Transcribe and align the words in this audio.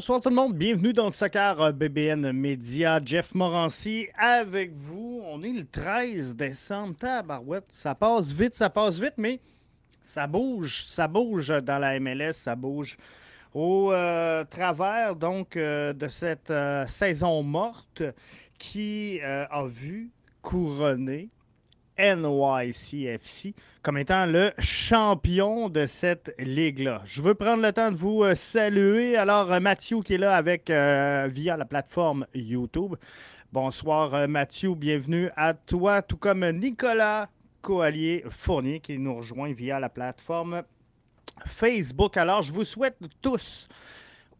bonsoir 0.00 0.22
tout 0.22 0.30
le 0.30 0.34
monde. 0.34 0.54
Bienvenue 0.54 0.94
dans 0.94 1.04
le 1.04 1.10
Soccer 1.10 1.74
BBN 1.74 2.32
Média. 2.32 2.98
Jeff 3.04 3.34
Morancy 3.34 4.08
avec 4.16 4.72
vous. 4.72 5.20
On 5.26 5.42
est 5.42 5.52
le 5.52 5.66
13 5.66 6.36
décembre. 6.36 6.96
Tabarouette. 6.96 7.66
Ça 7.68 7.94
passe 7.94 8.32
vite, 8.32 8.54
ça 8.54 8.70
passe 8.70 8.98
vite, 8.98 9.12
mais 9.18 9.40
ça 10.00 10.26
bouge. 10.26 10.86
Ça 10.86 11.06
bouge 11.06 11.48
dans 11.48 11.78
la 11.78 12.00
MLS, 12.00 12.32
ça 12.32 12.56
bouge 12.56 12.96
au 13.52 13.92
euh, 13.92 14.42
travers 14.44 15.16
donc 15.16 15.58
euh, 15.58 15.92
de 15.92 16.08
cette 16.08 16.50
euh, 16.50 16.86
saison 16.86 17.42
morte 17.42 18.02
qui 18.58 19.20
a 19.20 19.66
vu 19.66 20.08
couronner 20.40 21.28
NYCFC 22.00 23.54
comme 23.82 23.98
étant 23.98 24.26
le 24.26 24.52
champion 24.58 25.68
de 25.68 25.86
cette 25.86 26.34
ligue-là. 26.38 27.02
Je 27.04 27.20
veux 27.20 27.34
prendre 27.34 27.62
le 27.62 27.72
temps 27.72 27.90
de 27.92 27.96
vous 27.96 28.22
euh, 28.24 28.34
saluer. 28.34 29.16
Alors, 29.16 29.52
euh, 29.52 29.60
Mathieu 29.60 30.00
qui 30.00 30.14
est 30.14 30.18
là 30.18 30.36
avec 30.36 30.70
euh, 30.70 31.28
via 31.30 31.56
la 31.56 31.64
plateforme 31.64 32.26
YouTube. 32.34 32.96
Bonsoir 33.52 34.28
Mathieu, 34.28 34.74
bienvenue 34.74 35.28
à 35.36 35.54
toi, 35.54 36.02
tout 36.02 36.16
comme 36.16 36.48
Nicolas 36.50 37.28
Coallier 37.60 38.24
Fournier 38.30 38.80
qui 38.80 38.96
nous 38.98 39.16
rejoint 39.16 39.52
via 39.52 39.80
la 39.80 39.88
plateforme 39.88 40.62
Facebook. 41.46 42.16
Alors, 42.16 42.42
je 42.42 42.52
vous 42.52 42.64
souhaite 42.64 42.96
tous 43.20 43.68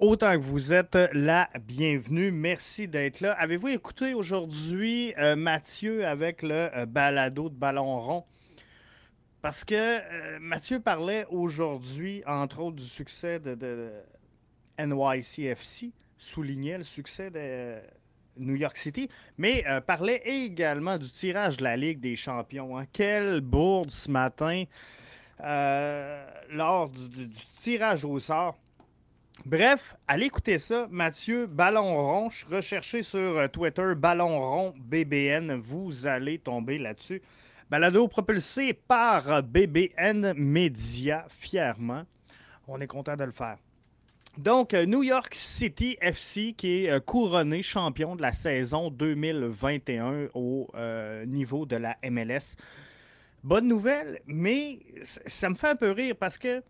Autant 0.01 0.33
que 0.33 0.43
vous 0.43 0.73
êtes 0.73 0.97
la 1.13 1.51
bienvenue. 1.61 2.31
Merci 2.31 2.89
d'être 2.89 3.21
là. 3.21 3.33
Avez-vous 3.33 3.69
écouté 3.69 4.15
aujourd'hui 4.15 5.13
euh, 5.19 5.37
Mathieu 5.37 6.07
avec 6.07 6.41
le 6.41 6.75
euh, 6.75 6.87
balado 6.87 7.51
de 7.51 7.55
ballon 7.55 8.01
rond? 8.01 8.25
Parce 9.43 9.63
que 9.63 9.75
euh, 9.75 10.39
Mathieu 10.41 10.81
parlait 10.81 11.27
aujourd'hui, 11.29 12.23
entre 12.27 12.61
autres, 12.61 12.77
du 12.77 12.89
succès 12.89 13.41
de, 13.41 13.91
NYCFC, 14.79 15.93
soulignait 16.17 16.79
le 16.79 16.85
succès 16.85 17.31
de 17.31 17.75
New 18.39 18.57
York 18.57 18.79
City, 18.79 19.11
mais 19.37 19.67
parlait 19.87 20.23
également 20.25 20.97
du 20.97 21.11
tirage 21.11 21.59
de 21.59 21.65
la 21.65 21.77
Ligue 21.77 22.01
des 22.01 22.17
champions. 22.17 22.79
Hein. 22.79 22.87
Quelle 22.91 23.43
bourde 23.43 23.91
ce 23.91 24.11
matin 24.11 24.65
lors 26.49 26.89
du 26.89 27.29
tirage 27.61 28.07
au 28.07 28.19
sort 28.19 28.57
Bref, 29.47 29.97
allez 30.07 30.27
écouter 30.27 30.59
ça. 30.59 30.87
Mathieu 30.91 31.47
Ballon 31.47 31.95
Rond, 31.95 32.29
recherchez 32.51 33.03
sur 33.03 33.19
euh, 33.19 33.49
Twitter 33.49 33.95
Ballon 33.97 34.39
Rond 34.39 34.75
BBN. 34.79 35.55
Vous 35.55 36.07
allez 36.07 36.39
tomber 36.39 36.79
là-dessus. 36.79 37.23
Balado 37.71 38.07
propulsé 38.07 38.75
par 38.75 39.43
BBN 39.43 40.35
Media, 40.35 41.25
fièrement. 41.31 42.03
On 42.69 42.83
est 42.83 42.87
content 42.87 43.17
de 43.17 43.25
le 43.25 43.31
faire. 43.31 43.57
Donc, 44.37 44.75
euh, 44.75 44.85
New 44.85 45.03
York 45.03 45.35
City 45.35 45.97
FC 46.03 46.53
qui 46.53 46.85
est 46.85 46.91
euh, 46.91 47.01
couronné 47.01 47.63
champion 47.63 48.17
de 48.17 48.23
la 48.23 48.35
saison 48.35 48.91
2021 48.91 50.29
au 50.35 50.69
niveau 51.27 51.65
de 51.65 51.77
la 51.77 51.97
MLS. 52.11 52.57
Bonne 53.43 53.69
nouvelle, 53.69 54.21
mais 54.27 54.81
ça 55.03 55.49
me 55.49 55.55
fait 55.55 55.69
un 55.69 55.77
peu 55.77 55.93
rire 55.93 56.15
parce 56.21 56.37
que 56.37 56.63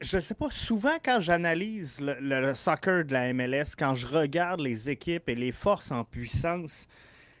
je 0.00 0.18
sais 0.18 0.34
pas, 0.34 0.50
souvent 0.50 0.96
quand 1.02 1.20
j'analyse 1.20 2.00
le, 2.00 2.54
soccer 2.54 3.04
de 3.04 3.12
la 3.12 3.32
MLS, 3.32 3.74
quand 3.78 3.94
je 3.94 4.06
regarde 4.06 4.60
les 4.60 4.90
équipes 4.90 5.28
et 5.28 5.34
les 5.34 5.52
forces 5.52 5.90
en 5.90 6.04
puissance, 6.04 6.86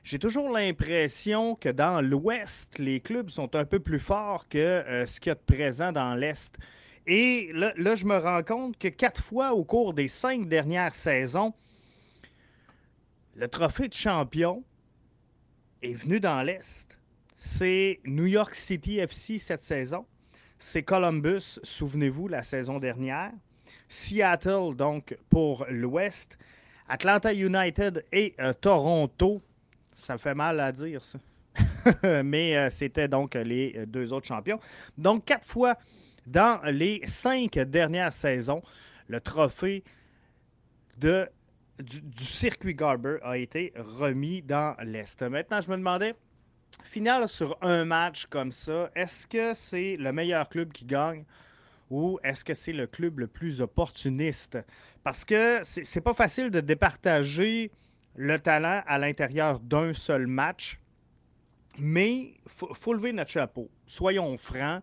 j'ai 0.04 0.18
toujours 0.18 0.50
l'impression 0.50 1.56
que 1.56 1.68
dans 1.68 2.00
l'Ouest, 2.00 2.78
les 2.78 3.00
clubs 3.00 3.28
sont 3.28 3.54
un 3.56 3.64
peu 3.64 3.80
plus 3.80 3.98
forts 3.98 4.48
que 4.48 4.58
euh, 4.58 5.06
ce 5.06 5.20
qu'il 5.20 5.30
y 5.30 5.32
a 5.32 5.34
de 5.34 5.40
présent 5.40 5.92
dans 5.92 6.14
l'Est. 6.14 6.56
Et 7.06 7.50
là, 7.52 7.94
je 7.94 8.04
me 8.04 8.16
rends 8.16 8.42
compte 8.42 8.78
que 8.78 8.88
quatre 8.88 9.22
fois 9.22 9.52
au 9.52 9.64
cours 9.64 9.94
des 9.94 10.08
cinq 10.08 10.48
dernières 10.48 10.94
saisons, 10.94 11.54
le 13.34 13.48
trophée 13.48 13.88
de 13.88 13.94
champion 13.94 14.64
est 15.82 15.94
venu 15.94 16.20
dans 16.20 16.42
l'Est. 16.42 16.98
C'est 17.36 18.00
New 18.04 18.26
York 18.26 18.54
City 18.54 18.98
FC 18.98 19.38
cette 19.38 19.62
saison 19.62 20.06
c'est 20.58 20.82
Columbus, 20.82 21.60
souvenez-vous, 21.62 22.28
la 22.28 22.42
saison 22.42 22.78
dernière. 22.78 23.32
Seattle, 23.88 24.74
donc, 24.74 25.16
pour 25.28 25.66
l'Ouest. 25.70 26.38
Atlanta 26.88 27.32
United 27.32 28.04
et 28.12 28.34
euh, 28.40 28.52
Toronto. 28.52 29.42
Ça 29.94 30.18
fait 30.18 30.34
mal 30.34 30.60
à 30.60 30.72
dire, 30.72 31.04
ça. 31.04 31.18
Mais 32.24 32.56
euh, 32.56 32.70
c'était 32.70 33.08
donc 33.08 33.34
les 33.34 33.74
euh, 33.76 33.86
deux 33.86 34.12
autres 34.12 34.26
champions. 34.26 34.60
Donc, 34.96 35.24
quatre 35.24 35.46
fois 35.46 35.76
dans 36.26 36.60
les 36.64 37.02
cinq 37.06 37.58
dernières 37.58 38.12
saisons, 38.12 38.62
le 39.08 39.20
trophée 39.20 39.84
de, 40.98 41.28
du 41.78 42.24
circuit 42.24 42.74
Garber 42.74 43.18
a 43.22 43.36
été 43.36 43.72
remis 43.76 44.42
dans 44.42 44.76
l'Est. 44.82 45.22
Maintenant, 45.22 45.60
je 45.60 45.70
me 45.70 45.76
demandais, 45.76 46.14
finale 46.86 47.28
sur 47.28 47.58
un 47.62 47.84
match 47.84 48.26
comme 48.26 48.52
ça, 48.52 48.90
est-ce 48.94 49.26
que 49.26 49.54
c'est 49.54 49.96
le 49.96 50.12
meilleur 50.12 50.48
club 50.48 50.72
qui 50.72 50.84
gagne 50.84 51.24
ou 51.90 52.18
est-ce 52.24 52.44
que 52.44 52.54
c'est 52.54 52.72
le 52.72 52.86
club 52.86 53.20
le 53.20 53.26
plus 53.26 53.60
opportuniste? 53.60 54.58
Parce 55.04 55.24
que 55.24 55.60
c'est 55.62 56.00
pas 56.00 56.14
facile 56.14 56.50
de 56.50 56.60
départager 56.60 57.70
le 58.14 58.38
talent 58.38 58.82
à 58.86 58.98
l'intérieur 58.98 59.60
d'un 59.60 59.92
seul 59.92 60.26
match, 60.26 60.80
mais 61.78 62.12
il 62.12 62.34
faut, 62.46 62.92
lever 62.92 63.12
notre 63.12 63.30
chapeau. 63.30 63.70
Soyons 63.86 64.36
francs, 64.36 64.82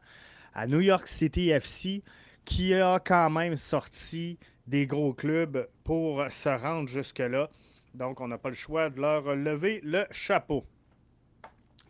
à 0.54 0.68
New 0.68 0.82
York 0.82 1.08
City 1.08 1.50
FC, 1.50 2.04
qui 2.46 2.74
a 2.74 3.00
quand 3.00 3.30
même 3.30 3.56
sorti 3.56 4.38
des 4.68 4.86
gros 4.86 5.14
clubs 5.14 5.68
pour 5.84 6.24
se 6.30 6.50
rendre 6.50 6.88
jusque-là. 6.88 7.50
Donc, 7.94 8.22
on 8.22 8.28
n'a 8.28 8.38
pas 8.38 8.50
le 8.50 8.56
choix 8.56 8.90
de 8.90 9.02
leur 9.02 9.36
lever 9.36 9.82
le 9.84 10.06
chapeau. 10.12 10.66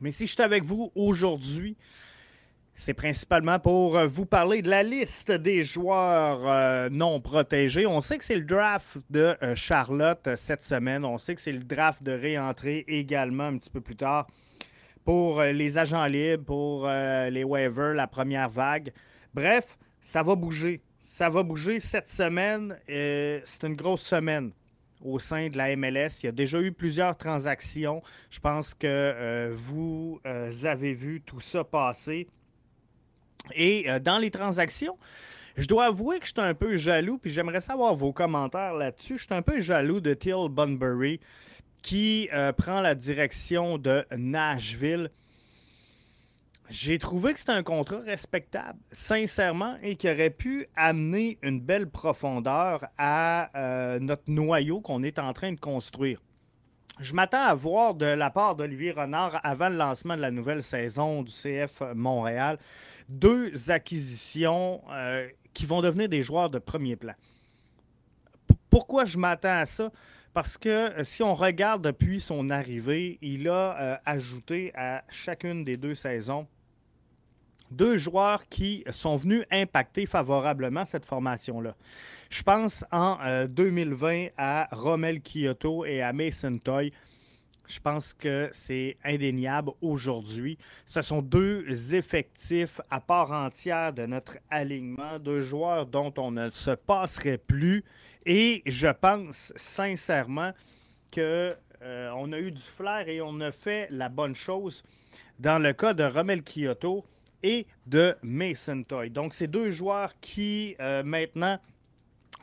Mais 0.04 0.12
si 0.12 0.28
je 0.28 0.34
suis 0.34 0.42
avec 0.42 0.66
vous 0.66 0.92
aujourd'hui, 0.96 1.78
c'est 2.76 2.94
principalement 2.94 3.58
pour 3.58 3.96
euh, 3.96 4.06
vous 4.06 4.26
parler 4.26 4.62
de 4.62 4.70
la 4.70 4.84
liste 4.84 5.32
des 5.32 5.64
joueurs 5.64 6.42
euh, 6.46 6.90
non 6.92 7.22
protégés. 7.22 7.88
On 7.88 8.02
sait 8.02 8.18
que 8.18 8.26
c'est 8.26 8.36
le 8.36 8.44
draft 8.44 8.98
de 9.10 9.38
euh, 9.42 9.56
Charlotte 9.56 10.36
cette 10.36 10.62
semaine. 10.62 11.06
On 11.06 11.18
sait 11.18 11.36
que 11.36 11.40
c'est 11.40 11.54
le 11.54 11.64
draft 11.64 12.04
de 12.04 12.12
réentrée 12.12 12.84
également 12.90 13.46
un 13.46 13.58
petit 13.58 13.70
peu 13.70 13.80
plus 13.80 13.96
tard 13.96 14.28
pour 15.06 15.42
les 15.42 15.78
agents 15.78 16.06
libres, 16.06 16.44
pour 16.44 16.88
les 16.88 17.44
waivers, 17.44 17.94
la 17.94 18.08
première 18.08 18.50
vague. 18.50 18.94
Bref, 19.34 19.78
ça 20.00 20.24
va 20.24 20.36
bouger. 20.36 20.82
Ça 21.02 21.30
va 21.30 21.44
bouger 21.44 21.82
cette 21.82 22.08
semaine. 22.08 22.78
c'est 22.88 23.64
une 23.64 23.76
grosse 23.76 24.04
semaine 24.04 24.52
au 25.04 25.20
sein 25.20 25.50
de 25.50 25.58
la 25.58 25.76
MLS. 25.76 26.24
Il 26.24 26.26
y 26.26 26.30
a 26.30 26.32
déjà 26.32 26.60
eu 26.62 26.72
plusieurs 26.72 27.16
transactions. 27.16 28.02
Je 28.30 28.40
pense 28.40 28.74
que 28.74 28.88
euh, 28.88 29.54
vous 29.56 30.20
euh, 30.26 30.52
avez 30.64 30.94
vu 30.94 31.22
tout 31.22 31.40
ça 31.40 31.64
passer. 31.64 32.28
Et 33.54 33.90
euh, 33.90 34.00
dans 34.00 34.18
les 34.18 34.32
transactions, 34.32 34.98
je 35.58 35.68
dois 35.68 35.86
avouer 35.86 36.20
que 36.20 36.26
je 36.26 36.32
suis 36.32 36.42
un 36.42 36.54
peu 36.54 36.78
jaloux, 36.78 37.18
puis 37.18 37.30
j'aimerais 37.30 37.62
savoir 37.62 37.94
vos 37.94 38.14
commentaires 38.14 38.74
là-dessus. 38.74 39.18
Je 39.18 39.26
suis 39.26 39.34
un 39.34 39.42
peu 39.42 39.60
jaloux 39.60 40.00
de 40.00 40.14
Till 40.14 40.48
Bunbury 40.50 41.20
qui 41.82 42.30
prend 42.58 42.80
la 42.80 42.96
direction 42.96 43.78
de 43.78 44.06
Nashville. 44.16 45.12
J'ai 46.70 46.98
trouvé 46.98 47.34
que 47.34 47.40
c'était 47.40 47.52
un 47.52 47.64
contrat 47.64 48.00
respectable, 48.00 48.80
sincèrement, 48.92 49.76
et 49.82 49.96
qui 49.96 50.10
aurait 50.10 50.30
pu 50.30 50.68
amener 50.76 51.38
une 51.42 51.60
belle 51.60 51.90
profondeur 51.90 52.86
à 52.98 53.50
euh, 53.58 54.00
notre 54.00 54.24
noyau 54.30 54.80
qu'on 54.80 55.04
est 55.04 55.20
en 55.20 55.34
train 55.34 55.52
de 55.52 55.60
construire. 55.60 56.22
Je 57.00 57.14
m'attends 57.14 57.42
à 57.44 57.54
voir 57.54 57.96
de 57.96 58.06
la 58.06 58.30
part 58.30 58.56
d'Olivier 58.56 58.92
Renard, 58.92 59.40
avant 59.44 59.70
le 59.70 59.78
lancement 59.78 60.16
de 60.16 60.22
la 60.22 60.32
nouvelle 60.32 60.64
saison 60.64 61.24
du 61.24 61.32
CF 61.32 61.82
Montréal, 61.96 62.60
deux 63.10 63.72
acquisitions 63.72 64.82
euh, 64.92 65.28
qui 65.54 65.66
vont 65.66 65.82
devenir 65.82 66.08
des 66.08 66.22
joueurs 66.22 66.50
de 66.50 66.60
premier 66.60 66.96
plan. 66.96 67.14
pourquoi 68.70 69.06
je 69.06 69.18
m'attends 69.18 69.60
à 69.60 69.66
ça? 69.66 69.92
Parce 70.34 70.58
que 70.58 70.70
euh, 70.70 71.04
si 71.04 71.24
on 71.24 71.36
regarde 71.36 71.84
depuis 71.84 72.20
son 72.20 72.50
arrivée, 72.50 73.20
il 73.22 73.48
a 73.48 74.02
ajouté 74.06 74.72
à 74.76 75.04
chacune 75.10 75.64
des 75.64 75.78
deux 75.78 75.96
saisons 75.96 76.48
deux 77.74 77.98
joueurs 77.98 78.48
qui 78.48 78.84
sont 78.92 79.18
venus 79.18 79.44
impacter 79.52 80.06
favorablement 80.06 80.86
cette 80.86 81.06
formation-là. 81.06 81.76
Je 82.30 82.44
pense 82.44 82.86
en 82.92 83.18
2020 83.48 84.08
euh, 84.08 84.30
à 84.38 84.68
Rommel 84.72 85.22
Kyoto 85.22 85.86
et 85.86 86.02
à 86.02 86.14
Mason 86.14 86.58
Toy. 86.58 86.92
Je 87.68 87.80
pense 87.80 88.14
que 88.14 88.50
c'est 88.52 88.98
indéniable 89.04 89.72
aujourd'hui. 89.82 90.58
Ce 90.86 91.02
sont 91.02 91.22
deux 91.22 91.96
effectifs 91.96 92.82
à 92.90 93.00
part 93.00 93.32
entière 93.32 93.94
de 93.94 94.06
notre 94.06 94.38
alignement, 94.50 95.18
deux 95.20 95.42
joueurs 95.42 95.86
dont 95.86 96.14
on 96.18 96.32
ne 96.32 96.50
se 96.50 96.72
passerait 96.72 97.38
plus. 97.38 97.84
Et 98.26 98.62
je 98.66 98.88
pense 98.88 99.54
sincèrement 99.56 100.52
qu'on 101.14 101.54
euh, 101.82 102.32
a 102.32 102.40
eu 102.40 102.52
du 102.52 102.62
flair 102.62 103.08
et 103.08 103.22
on 103.22 103.40
a 103.40 103.52
fait 103.52 103.88
la 103.92 104.10
bonne 104.10 104.36
chose. 104.36 104.84
Dans 105.40 105.60
le 105.62 105.74
cas 105.74 105.94
de 105.94 106.04
Rommel 106.04 106.44
Kyoto, 106.44 107.06
et 107.44 107.68
de 107.86 108.16
Mason 108.24 108.84
Toy. 108.84 109.10
Donc, 109.10 109.34
c'est 109.34 109.48
deux 109.48 109.70
joueurs 109.70 110.14
qui, 110.22 110.76
euh, 110.80 111.04
maintenant, 111.04 111.60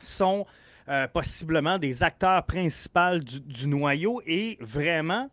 sont 0.01 0.45
possiblement 1.13 1.77
des 1.77 2.03
acteurs 2.03 2.45
principaux 2.45 3.19
du, 3.19 3.67
noyau 3.67 4.21
et 4.25 4.57
vraiment 4.59 5.29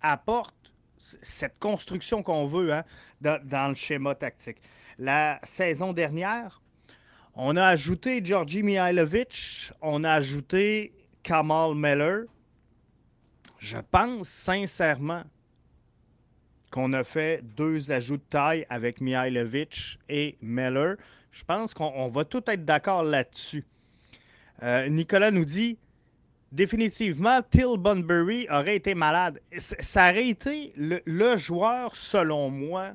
apportent 0.00 0.72
cette 0.98 1.58
construction 1.58 2.22
qu'on 2.22 2.46
veut 2.46 2.72
hein, 2.72 2.84
dans, 3.20 3.68
le 3.68 3.74
schéma 3.74 4.14
tactique. 4.14 4.58
La 4.98 5.40
saison 5.42 5.92
dernière, 5.92 6.60
on 7.34 7.56
a 7.56 7.64
ajouté 7.64 8.24
Georgi 8.24 8.62
Mihailovic, 8.62 9.72
on 9.80 10.04
a 10.04 10.12
ajouté 10.12 10.92
Kamal 11.22 11.74
Meller. 11.74 12.24
Je 13.58 13.78
pense 13.90 14.28
sincèrement 14.28 15.22
qu'on 16.70 16.92
a 16.92 17.04
fait 17.04 17.42
deux 17.56 17.90
ajouts 17.92 18.16
de 18.16 18.22
taille 18.28 18.66
avec 18.68 19.00
Mihailovic 19.00 19.98
et 20.08 20.36
Meller. 20.40 20.94
Je 21.30 21.44
pense 21.44 21.74
qu'on 21.74 22.08
va 22.08 22.24
tout 22.24 22.42
être 22.46 22.64
d'accord 22.64 23.02
là-dessus. 23.02 23.64
Euh, 24.62 24.88
Nicolas 24.88 25.30
nous 25.30 25.44
dit 25.44 25.78
définitivement, 26.52 27.40
Till 27.42 27.78
Bunbury 27.78 28.46
aurait 28.50 28.76
été 28.76 28.94
malade. 28.94 29.40
Ça 29.56 30.10
aurait 30.10 30.28
été 30.28 30.72
le, 30.76 31.36
joueur, 31.36 31.96
selon 31.96 32.50
moi, 32.50 32.90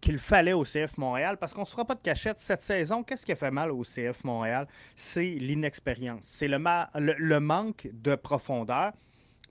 qu'il 0.00 0.18
fallait 0.18 0.52
au 0.52 0.62
CF 0.62 0.96
Montréal, 0.98 1.36
parce 1.38 1.52
qu'on 1.52 1.62
ne 1.62 1.66
se 1.66 1.72
fera 1.72 1.84
pas 1.84 1.96
de 1.96 2.00
cachette. 2.00 2.38
Cette 2.38 2.60
saison, 2.60 3.02
qu'est-ce 3.02 3.26
qui 3.26 3.32
a 3.32 3.36
fait 3.36 3.50
mal 3.50 3.72
au 3.72 3.82
CF 3.82 4.22
Montréal? 4.24 4.66
C'est 4.94 5.30
l'inexpérience. 5.30 6.22
C'est 6.22 6.48
le, 6.48 7.38
manque 7.40 7.88
de 7.92 8.14
profondeur. 8.14 8.92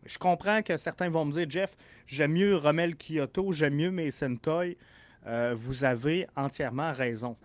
Je 0.05 0.17
comprends 0.17 0.61
que 0.61 0.77
certains 0.77 1.09
vont 1.09 1.25
me 1.25 1.33
dire, 1.33 1.49
Jeff, 1.49 1.75
j'aime 2.05 2.33
mieux 2.33 2.55
Romel 2.55 2.95
Kyoto, 2.95 3.51
j'aime 3.51 3.75
mieux 3.75 3.91
Mason 3.91 4.35
Toy. 4.37 4.77
Euh, 5.27 5.55
vous 5.57 5.83
avez 5.83 6.27
entièrement 6.35 6.93
raison. 6.93 7.35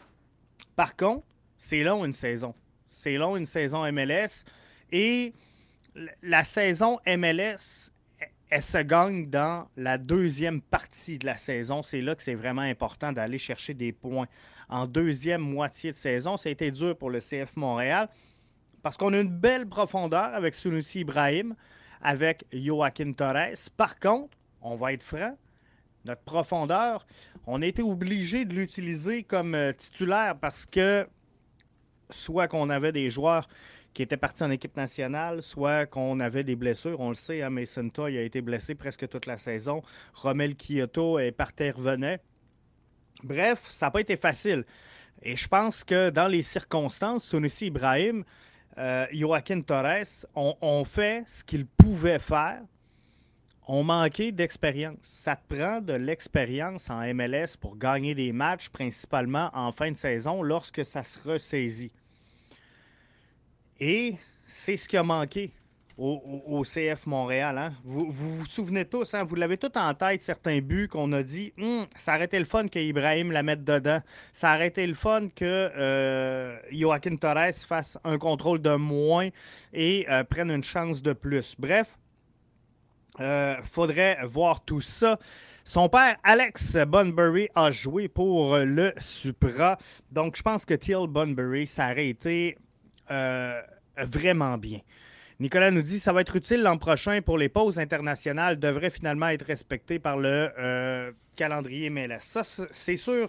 Par 0.76 0.94
contre, 0.94 1.26
c'est 1.58 1.82
long 1.82 2.04
une 2.04 2.12
saison. 2.12 2.54
C'est 2.90 3.16
long 3.16 3.36
une 3.36 3.46
saison 3.46 3.90
MLS. 3.90 4.44
Et 4.92 5.32
la 6.22 6.44
saison 6.44 6.98
MLS, 7.06 7.90
elle 8.50 8.62
se 8.62 8.78
gagne 8.78 9.30
dans 9.30 9.68
la 9.76 9.96
deuxième 9.96 10.60
partie 10.60 11.18
de 11.18 11.26
la 11.26 11.36
saison. 11.36 11.82
C'est 11.82 12.00
là 12.00 12.14
que 12.14 12.22
c'est 12.22 12.34
vraiment 12.34 12.62
important 12.62 13.12
d'aller 13.12 13.38
chercher 13.38 13.74
des 13.74 13.92
points. 13.92 14.26
En 14.68 14.86
deuxième 14.86 15.40
moitié 15.40 15.92
de 15.92 15.96
saison, 15.96 16.36
ça 16.36 16.48
a 16.48 16.52
été 16.52 16.70
dur 16.70 16.96
pour 16.96 17.10
le 17.10 17.20
CF 17.20 17.56
Montréal 17.56 18.08
parce 18.82 18.96
qu'on 18.96 19.12
a 19.12 19.20
une 19.20 19.28
belle 19.28 19.66
profondeur 19.66 20.34
avec 20.34 20.54
Sunusi 20.54 21.00
Ibrahim, 21.00 21.54
avec 22.00 22.44
Joaquin 22.52 23.12
Torres. 23.12 23.68
Par 23.76 23.98
contre, 23.98 24.36
on 24.62 24.74
va 24.74 24.92
être 24.92 25.02
franc, 25.02 25.36
notre 26.04 26.22
profondeur, 26.22 27.06
on 27.46 27.62
a 27.62 27.66
été 27.66 27.82
obligé 27.82 28.44
de 28.44 28.54
l'utiliser 28.54 29.22
comme 29.22 29.54
euh, 29.54 29.72
titulaire 29.72 30.36
parce 30.40 30.64
que 30.64 31.06
soit 32.10 32.48
qu'on 32.48 32.70
avait 32.70 32.92
des 32.92 33.10
joueurs 33.10 33.48
qui 33.92 34.02
étaient 34.02 34.16
partis 34.16 34.42
en 34.42 34.50
équipe 34.50 34.76
nationale, 34.76 35.42
soit 35.42 35.86
qu'on 35.86 36.20
avait 36.20 36.44
des 36.44 36.56
blessures. 36.56 37.00
On 37.00 37.08
le 37.08 37.14
sait, 37.14 37.42
hein, 37.42 37.50
Mason 37.50 37.88
Toy 37.88 38.18
a 38.18 38.22
été 38.22 38.40
blessé 38.40 38.74
presque 38.74 39.08
toute 39.08 39.26
la 39.26 39.36
saison. 39.36 39.82
Romel 40.14 40.54
Kyoto 40.54 41.18
est 41.18 41.32
parti 41.32 41.70
revenait. 41.70 42.20
Bref, 43.22 43.66
ça 43.68 43.86
n'a 43.86 43.90
pas 43.90 44.00
été 44.00 44.16
facile. 44.16 44.64
Et 45.22 45.36
je 45.36 45.48
pense 45.48 45.84
que 45.84 46.10
dans 46.10 46.28
les 46.28 46.42
circonstances, 46.42 47.24
Sunusi 47.24 47.66
Ibrahim, 47.66 48.24
euh, 48.78 49.06
Joaquin 49.12 49.60
Torres 49.60 50.26
ont 50.34 50.84
fait 50.84 51.24
ce 51.26 51.44
qu'ils 51.44 51.66
pouvaient 51.66 52.20
faire 52.20 52.62
on 53.66 53.84
manquait 53.84 54.32
d'expérience. 54.32 54.96
Ça 55.02 55.36
te 55.36 55.54
prend 55.54 55.80
de 55.80 55.92
l'expérience 55.92 56.90
en 56.90 57.02
MLS 57.14 57.56
pour 57.60 57.76
gagner 57.76 58.14
des 58.14 58.32
matchs, 58.32 58.68
principalement 58.68 59.50
en 59.52 59.72
fin 59.72 59.90
de 59.90 59.96
saison, 59.96 60.42
lorsque 60.42 60.84
ça 60.84 61.02
se 61.02 61.18
ressaisit. 61.28 61.92
Et 63.78 64.16
c'est 64.46 64.76
ce 64.76 64.88
qui 64.88 64.96
a 64.96 65.02
manqué 65.02 65.52
au, 66.00 66.62
CF 66.62 67.06
Montréal. 67.06 67.58
Hein. 67.58 67.72
Vous, 67.84 68.10
vous, 68.10 68.46
souvenez 68.46 68.84
tous, 68.86 69.12
hein? 69.14 69.22
vous 69.22 69.34
l'avez 69.34 69.58
tout 69.58 69.76
en 69.76 69.92
tête, 69.92 70.22
certains 70.22 70.60
buts 70.60 70.88
qu'on 70.88 71.12
a 71.12 71.22
dit 71.22 71.52
hum, 71.58 71.86
ça 71.96 72.14
aurait 72.14 72.24
été 72.24 72.38
le 72.38 72.46
fun 72.46 72.68
qu'Ibrahim 72.68 73.32
la 73.32 73.42
mette 73.42 73.64
dedans. 73.64 74.00
Ça 74.32 74.54
aurait 74.54 74.68
été 74.68 74.86
le 74.86 74.94
fun 74.94 75.28
que 75.28 75.44
euh, 75.44 76.56
Joaquin 76.72 77.16
Torres 77.16 77.54
fasse 77.66 77.98
un 78.04 78.16
contrôle 78.18 78.62
de 78.62 78.74
moins 78.76 79.28
et 79.72 80.06
euh, 80.10 80.24
prenne 80.24 80.50
une 80.50 80.64
chance 80.64 81.02
de 81.02 81.12
plus. 81.12 81.54
Bref, 81.58 81.98
euh, 83.20 83.56
faudrait 83.62 84.18
voir 84.24 84.64
tout 84.64 84.80
ça. 84.80 85.18
Son 85.64 85.88
père, 85.88 86.16
Alex 86.24 86.76
Bunbury, 86.76 87.48
a 87.54 87.70
joué 87.70 88.08
pour 88.08 88.56
le 88.56 88.94
Supra. 88.96 89.78
Donc, 90.10 90.36
je 90.36 90.42
pense 90.42 90.64
que 90.64 90.74
Till 90.74 91.06
Bunbury, 91.06 91.66
ça 91.66 91.90
aurait 91.90 92.08
été 92.08 92.56
euh, 93.10 93.60
vraiment 93.98 94.56
bien. 94.56 94.80
Nicolas 95.38 95.70
nous 95.70 95.82
dit 95.82 95.98
ça 95.98 96.12
va 96.12 96.22
être 96.22 96.36
utile 96.36 96.62
l'an 96.62 96.76
prochain 96.76 97.20
pour 97.22 97.38
les 97.38 97.48
pauses 97.48 97.78
internationales, 97.78 98.58
devrait 98.58 98.90
finalement 98.90 99.28
être 99.28 99.46
respecté 99.46 99.98
par 99.98 100.16
le 100.16 100.50
euh, 100.58 101.12
calendrier 101.36 101.90
MLS. 101.90 102.20
Ça, 102.20 102.42
c'est 102.70 102.96
sûr. 102.96 103.28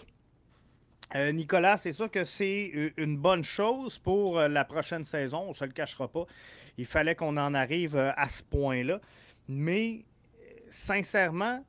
Nicolas, 1.33 1.75
c'est 1.75 1.91
sûr 1.91 2.09
que 2.09 2.23
c'est 2.23 2.71
une 2.95 3.17
bonne 3.17 3.43
chose 3.43 3.99
pour 3.99 4.39
la 4.39 4.63
prochaine 4.63 5.03
saison. 5.03 5.43
On 5.47 5.49
ne 5.49 5.53
se 5.53 5.65
le 5.65 5.71
cachera 5.71 6.07
pas. 6.07 6.23
Il 6.77 6.85
fallait 6.85 7.15
qu'on 7.15 7.35
en 7.35 7.53
arrive 7.53 7.97
à 7.97 8.29
ce 8.29 8.41
point-là. 8.43 9.01
Mais 9.47 10.05
sincèrement, 10.69 11.63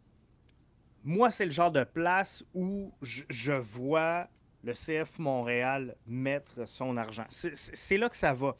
moi, 1.04 1.30
c'est 1.30 1.44
le 1.44 1.50
genre 1.50 1.72
de 1.72 1.84
place 1.84 2.44
où 2.54 2.92
je, 3.02 3.52
vois 3.52 4.28
le 4.62 4.72
CF 4.72 5.18
Montréal 5.18 5.96
mettre 6.06 6.66
son 6.66 6.96
argent. 6.96 7.26
C'est 7.28 7.98
là 7.98 8.08
que 8.08 8.16
ça 8.16 8.32
va. 8.32 8.56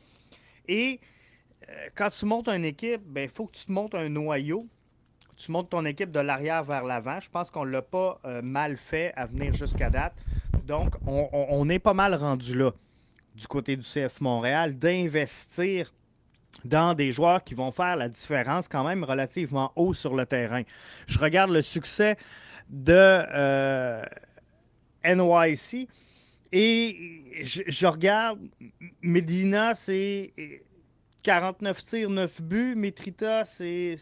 Et 0.67 1.01
euh, 1.69 1.89
quand 1.95 2.11
tu 2.11 2.27
montes 2.27 2.49
une 2.49 2.65
équipe, 2.65 3.03
il 3.07 3.13
ben, 3.13 3.29
faut 3.29 3.47
que 3.47 3.57
tu 3.57 3.67
te 3.67 3.73
montes 3.73 3.95
un 3.95 4.09
noyau. 4.09 4.67
Tu 5.37 5.51
montes 5.51 5.71
ton 5.71 5.85
équipe 5.85 6.11
de 6.11 6.21
l'arrière 6.21 6.65
vers 6.65 6.85
l'avant. 6.85 7.21
Je 7.21 7.31
pense 7.31 7.51
qu'on 7.51 7.65
ne 7.65 7.71
l'a 7.71 7.83
pas 7.83 8.21
euh, 8.25 8.43
mal 8.43 8.77
fait 8.77 9.13
à 9.17 9.27
venir 9.27 9.55
jusqu'à 9.55 9.91
date. 9.91 10.15
Donc, 10.65 10.95
on, 11.07 11.29
on, 11.33 11.69
est 11.69 11.79
pas 11.79 11.95
mal 11.95 12.15
rendu 12.15 12.57
là 12.57 12.73
du 13.35 13.47
côté 13.47 13.77
du 13.77 13.83
CF 13.83 14.21
Montréal 14.21 14.79
d'investir 14.79 15.93
dans 16.65 16.95
des 16.95 17.13
joueurs 17.13 17.43
qui 17.43 17.55
vont 17.55 17.73
faire 17.73 17.97
la 17.97 18.09
différence 18.09 18.69
quand 18.69 18.85
même 18.85 19.05
relativement 19.05 19.73
haut 19.77 19.95
sur 19.95 20.15
le 20.15 20.27
terrain. 20.27 20.63
Je 21.07 21.19
regarde 21.19 21.51
le 21.51 21.63
succès 21.63 22.17
de 22.69 22.95
euh, 22.95 24.05
NYC 25.05 25.89
et 26.53 27.43
je, 27.43 27.87
regarde 27.87 28.39
Medina, 29.01 29.75
c'est 29.75 30.33
49 31.23 31.83
tirs, 31.83 32.11
9 32.11 32.43
buts. 32.43 32.75
Metrita, 32.77 33.45
c'est 33.45 33.97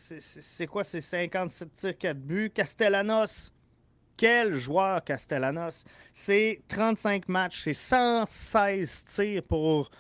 quoi? 0.69 0.83
C'est 0.83 1.01
57 1.01 1.73
tirs, 1.73 1.99
4 1.99 2.19
buts. 2.19 2.51
Castellanos, 2.51 3.53
quel 4.17 4.55
joueur 4.55 5.05
Castellanos? 5.05 5.85
C'est 6.13 6.61
35 6.69 7.29
matchs, 7.29 7.63
c'est 7.63 7.73
116 7.73 9.05
tirs 9.05 9.43
pour 9.45 9.91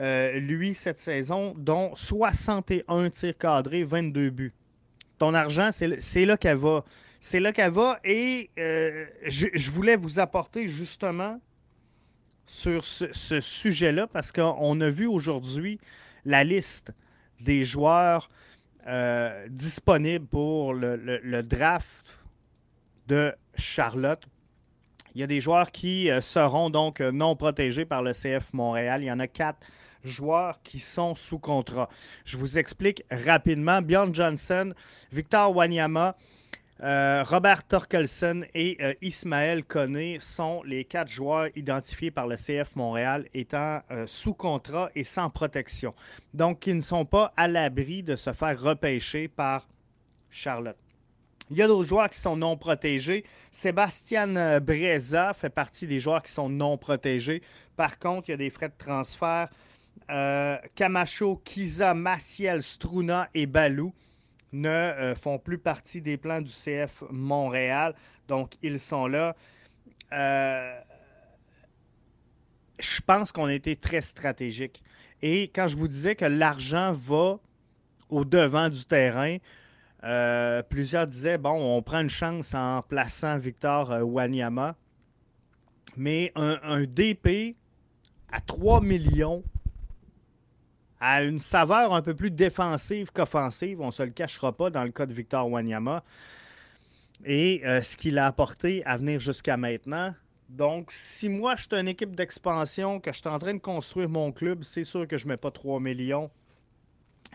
euh, 0.00 0.40
lui, 0.40 0.74
cette 0.74 0.98
saison, 0.98 1.54
dont 1.56 1.94
61 1.94 3.10
tirs 3.10 3.38
cadrés, 3.38 3.84
22 3.84 4.30
buts. 4.30 4.52
Ton 5.18 5.34
argent, 5.34 5.70
c'est 5.72 6.24
là 6.24 6.36
qu'elle 6.36 6.56
va. 6.56 6.84
C'est 7.20 7.40
là 7.40 7.52
qu'elle 7.52 7.72
va. 7.72 8.00
Et 8.04 8.50
euh, 8.58 9.06
je, 9.26 9.70
voulais 9.70 9.96
vous 9.96 10.18
apporter 10.18 10.66
justement 10.66 11.40
sur 12.44 12.84
ce, 12.84 13.40
sujet-là 13.40 14.06
parce 14.08 14.32
qu'on 14.32 14.80
a 14.80 14.90
vu 14.90 15.06
aujourd'hui 15.06 15.78
la 16.24 16.42
liste 16.42 16.92
des 17.40 17.64
joueurs 17.64 18.28
euh, 18.86 19.46
disponibles 19.48 20.26
pour 20.26 20.74
le, 20.74 20.96
le, 20.96 21.42
draft 21.42 22.18
de 23.06 23.32
Charlotte. 23.56 24.22
Il 25.14 25.20
y 25.20 25.24
a 25.24 25.26
des 25.28 25.40
joueurs 25.40 25.70
qui 25.70 26.10
seront 26.20 26.68
donc 26.68 27.00
non 27.00 27.36
protégés 27.36 27.84
par 27.84 28.02
le 28.02 28.12
CF 28.12 28.52
Montréal. 28.52 29.02
Il 29.02 29.06
y 29.06 29.12
en 29.12 29.20
a 29.20 29.28
quatre 29.28 29.64
joueurs 30.04 30.60
qui 30.62 30.78
sont 30.78 31.14
sous 31.14 31.38
contrat. 31.38 31.88
Je 32.24 32.36
vous 32.36 32.58
explique 32.58 33.02
rapidement. 33.10 33.82
Bjorn 33.82 34.14
Johnson, 34.14 34.72
Victor 35.12 35.54
Wanyama, 35.56 36.16
euh, 36.82 37.22
Robert 37.22 37.64
Torkelson 37.64 38.42
et 38.52 38.76
euh, 38.80 38.94
Ismaël 39.00 39.64
Koné 39.64 40.18
sont 40.18 40.62
les 40.64 40.84
quatre 40.84 41.08
joueurs 41.08 41.48
identifiés 41.54 42.10
par 42.10 42.26
le 42.26 42.36
CF 42.36 42.74
Montréal 42.74 43.28
étant 43.32 43.80
euh, 43.92 44.06
sous 44.08 44.34
contrat 44.34 44.90
et 44.96 45.04
sans 45.04 45.30
protection. 45.30 45.94
Donc, 46.32 46.66
ils 46.66 46.76
ne 46.76 46.82
sont 46.82 47.04
pas 47.04 47.32
à 47.36 47.46
l'abri 47.46 48.02
de 48.02 48.16
se 48.16 48.32
faire 48.32 48.60
repêcher 48.60 49.28
par 49.28 49.68
Charlotte. 50.30 50.76
Il 51.50 51.58
y 51.58 51.62
a 51.62 51.68
d'autres 51.68 51.88
joueurs 51.88 52.10
qui 52.10 52.18
sont 52.18 52.36
non 52.36 52.56
protégés. 52.56 53.24
Sébastien 53.52 54.60
Breza 54.60 55.32
fait 55.34 55.50
partie 55.50 55.86
des 55.86 56.00
joueurs 56.00 56.22
qui 56.22 56.32
sont 56.32 56.48
non 56.48 56.76
protégés. 56.78 57.42
Par 57.76 57.98
contre, 57.98 58.28
il 58.28 58.32
y 58.32 58.34
a 58.34 58.38
des 58.38 58.50
frais 58.50 58.70
de 58.70 58.74
transfert 58.76 59.48
euh, 60.10 60.58
Camacho, 60.74 61.40
Kiza, 61.44 61.94
Maciel, 61.94 62.62
Struna 62.62 63.28
et 63.34 63.46
Balou 63.46 63.94
ne 64.52 64.68
euh, 64.68 65.14
font 65.14 65.38
plus 65.38 65.58
partie 65.58 66.00
des 66.00 66.16
plans 66.16 66.40
du 66.40 66.52
CF 66.52 67.04
Montréal. 67.10 67.94
Donc, 68.28 68.54
ils 68.62 68.78
sont 68.78 69.06
là. 69.06 69.34
Euh, 70.12 70.80
je 72.78 73.00
pense 73.00 73.32
qu'on 73.32 73.46
a 73.46 73.54
été 73.54 73.76
très 73.76 74.02
stratégique. 74.02 74.82
Et 75.22 75.44
quand 75.44 75.68
je 75.68 75.76
vous 75.76 75.88
disais 75.88 76.14
que 76.14 76.26
l'argent 76.26 76.92
va 76.92 77.38
au 78.10 78.24
devant 78.24 78.68
du 78.68 78.84
terrain, 78.84 79.38
plusieurs 80.68 81.06
disaient 81.06 81.38
bon, 81.38 81.76
on 81.76 81.80
prend 81.82 82.00
une 82.00 82.10
chance 82.10 82.54
en 82.54 82.82
plaçant 82.82 83.38
Victor 83.38 83.88
Wanyama. 84.02 84.76
Mais 85.96 86.32
un, 86.34 86.84
DP 86.84 87.56
à 88.30 88.40
3 88.40 88.82
millions 88.82 89.42
a 91.04 91.22
une 91.22 91.38
saveur 91.38 91.92
un 91.92 92.00
peu 92.00 92.14
plus 92.14 92.30
défensive 92.30 93.12
qu'offensive. 93.12 93.80
On 93.82 93.86
ne 93.86 93.90
se 93.90 94.02
le 94.02 94.10
cachera 94.10 94.56
pas 94.56 94.70
dans 94.70 94.84
le 94.84 94.90
cas 94.90 95.04
de 95.04 95.12
Victor 95.12 95.50
Wanyama. 95.50 96.02
Et 97.26 97.60
euh, 97.64 97.82
ce 97.82 97.98
qu'il 97.98 98.18
a 98.18 98.26
apporté 98.26 98.82
à 98.86 98.96
venir 98.96 99.20
jusqu'à 99.20 99.58
maintenant. 99.58 100.14
Donc, 100.48 100.90
si 100.92 101.28
moi, 101.28 101.56
je 101.56 101.64
suis 101.64 101.74
une 101.74 101.88
équipe 101.88 102.16
d'expansion, 102.16 103.00
que 103.00 103.12
je 103.12 103.18
suis 103.18 103.28
en 103.28 103.38
train 103.38 103.52
de 103.52 103.58
construire 103.58 104.08
mon 104.08 104.32
club, 104.32 104.64
c'est 104.64 104.84
sûr 104.84 105.06
que 105.06 105.18
je 105.18 105.26
ne 105.26 105.32
mets 105.32 105.36
pas 105.36 105.50
3 105.50 105.78
millions 105.78 106.30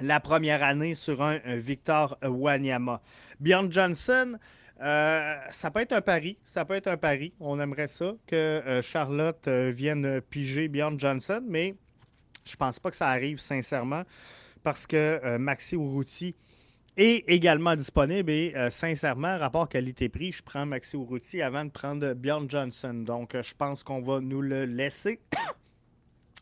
la 0.01 0.19
première 0.19 0.63
année 0.63 0.95
sur 0.95 1.21
un, 1.21 1.37
Victor 1.57 2.17
Wanyama. 2.23 3.01
Bjorn 3.39 3.71
Johnson, 3.71 4.37
euh, 4.81 5.35
ça 5.51 5.69
peut 5.69 5.81
être 5.81 5.93
un 5.93 6.01
pari. 6.01 6.37
Ça 6.43 6.65
peut 6.65 6.75
être 6.75 6.87
un 6.87 6.97
pari. 6.97 7.33
On 7.39 7.59
aimerait 7.59 7.87
ça 7.87 8.13
que 8.25 8.35
euh, 8.35 8.81
Charlotte 8.81 9.47
vienne 9.47 10.21
piger 10.21 10.69
Bjorn 10.69 10.99
Johnson, 10.99 11.43
mais 11.47 11.75
je 12.49 12.55
pense 12.55 12.79
pas 12.79 12.89
que 12.91 12.97
ça 12.97 13.07
arrive 13.09 13.39
sincèrement 13.39 14.03
parce 14.63 14.85
que 14.85 15.37
Maxi 15.37 15.75
Urruti 15.75 16.35
est 16.97 17.23
également 17.27 17.75
disponible 17.75 18.29
et 18.29 18.53
sincèrement, 18.69 19.37
rapport 19.37 19.69
qualité-prix, 19.69 20.33
je 20.33 20.43
prends 20.43 20.65
Maxi 20.65 20.97
Urruti 20.97 21.41
avant 21.41 21.63
de 21.63 21.69
prendre 21.69 22.13
Bjorn 22.13 22.49
Johnson. 22.49 22.93
Donc, 22.93 23.37
je 23.41 23.53
pense 23.55 23.83
qu'on 23.83 24.01
va 24.01 24.19
nous 24.19 24.41
le 24.41 24.65
laisser. 24.65 25.21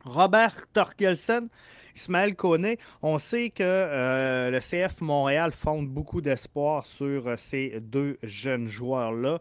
Robert 0.08 0.68
Torkelsen, 0.74 1.50
Ismaël 1.96 2.36
Koné, 2.36 2.78
on 3.02 3.18
sait 3.18 3.50
que 3.50 3.64
euh, 3.64 4.52
le 4.52 4.60
CF 4.60 5.02
Montréal 5.02 5.52
fonde 5.52 5.88
beaucoup 5.88 6.22
d'espoir 6.22 6.86
sur 6.86 7.28
euh, 7.28 7.36
ces 7.38 7.80
deux 7.82 8.18
jeunes 8.24 8.68
joueurs-là. 8.68 9.40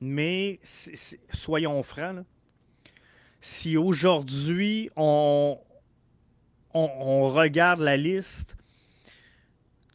Mais 0.00 0.58
soyons 1.32 1.82
francs, 1.82 2.24
si 3.40 3.76
aujourd'hui 3.76 4.90
on, 4.96 5.58
on, 6.74 7.28
regarde 7.30 7.80
la 7.80 7.96
liste 7.96 8.56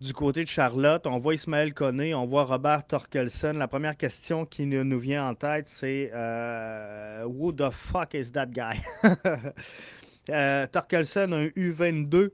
du 0.02 0.14
côté 0.14 0.44
de 0.44 0.50
Charlotte, 0.50 1.08
on 1.08 1.18
voit 1.18 1.36
Ismaël 1.36 1.74
Koné, 1.74 2.14
on 2.14 2.26
voit 2.26 2.44
Robert 2.44 2.86
Torkelson, 2.86 3.54
la 3.54 3.70
première 3.70 3.96
question 3.96 4.46
qui 4.46 4.66
nous 4.66 5.00
vient 5.00 5.30
en 5.30 5.34
tête, 5.34 5.70
c'est 5.70 6.12
euh, 6.14 7.24
Who 7.24 7.54
the 7.54 7.70
fuck 7.70 8.14
is 8.14 8.32
that 8.32 8.48
guy? 8.48 8.82
Euh, 10.30 10.68
Torkelson, 10.68 11.34
un 11.34 11.48
U22. 11.48 12.30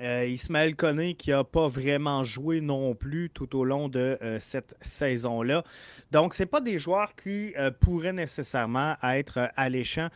Euh, 0.00 0.26
Ismaël 0.26 0.76
Koné 0.76 1.14
qui 1.14 1.30
n'a 1.30 1.44
pas 1.44 1.66
vraiment 1.66 2.22
joué 2.22 2.60
non 2.60 2.94
plus 2.94 3.30
tout 3.30 3.56
au 3.56 3.64
long 3.64 3.88
de 3.88 4.18
euh, 4.22 4.38
cette 4.38 4.76
saison-là. 4.80 5.64
Donc, 6.10 6.34
ce 6.34 6.44
pas 6.44 6.60
des 6.60 6.78
joueurs 6.78 7.14
qui 7.16 7.54
pourraient 7.80 8.12
nécessairement 8.12 8.96
être 9.02 9.50
alléchants, 9.56 10.08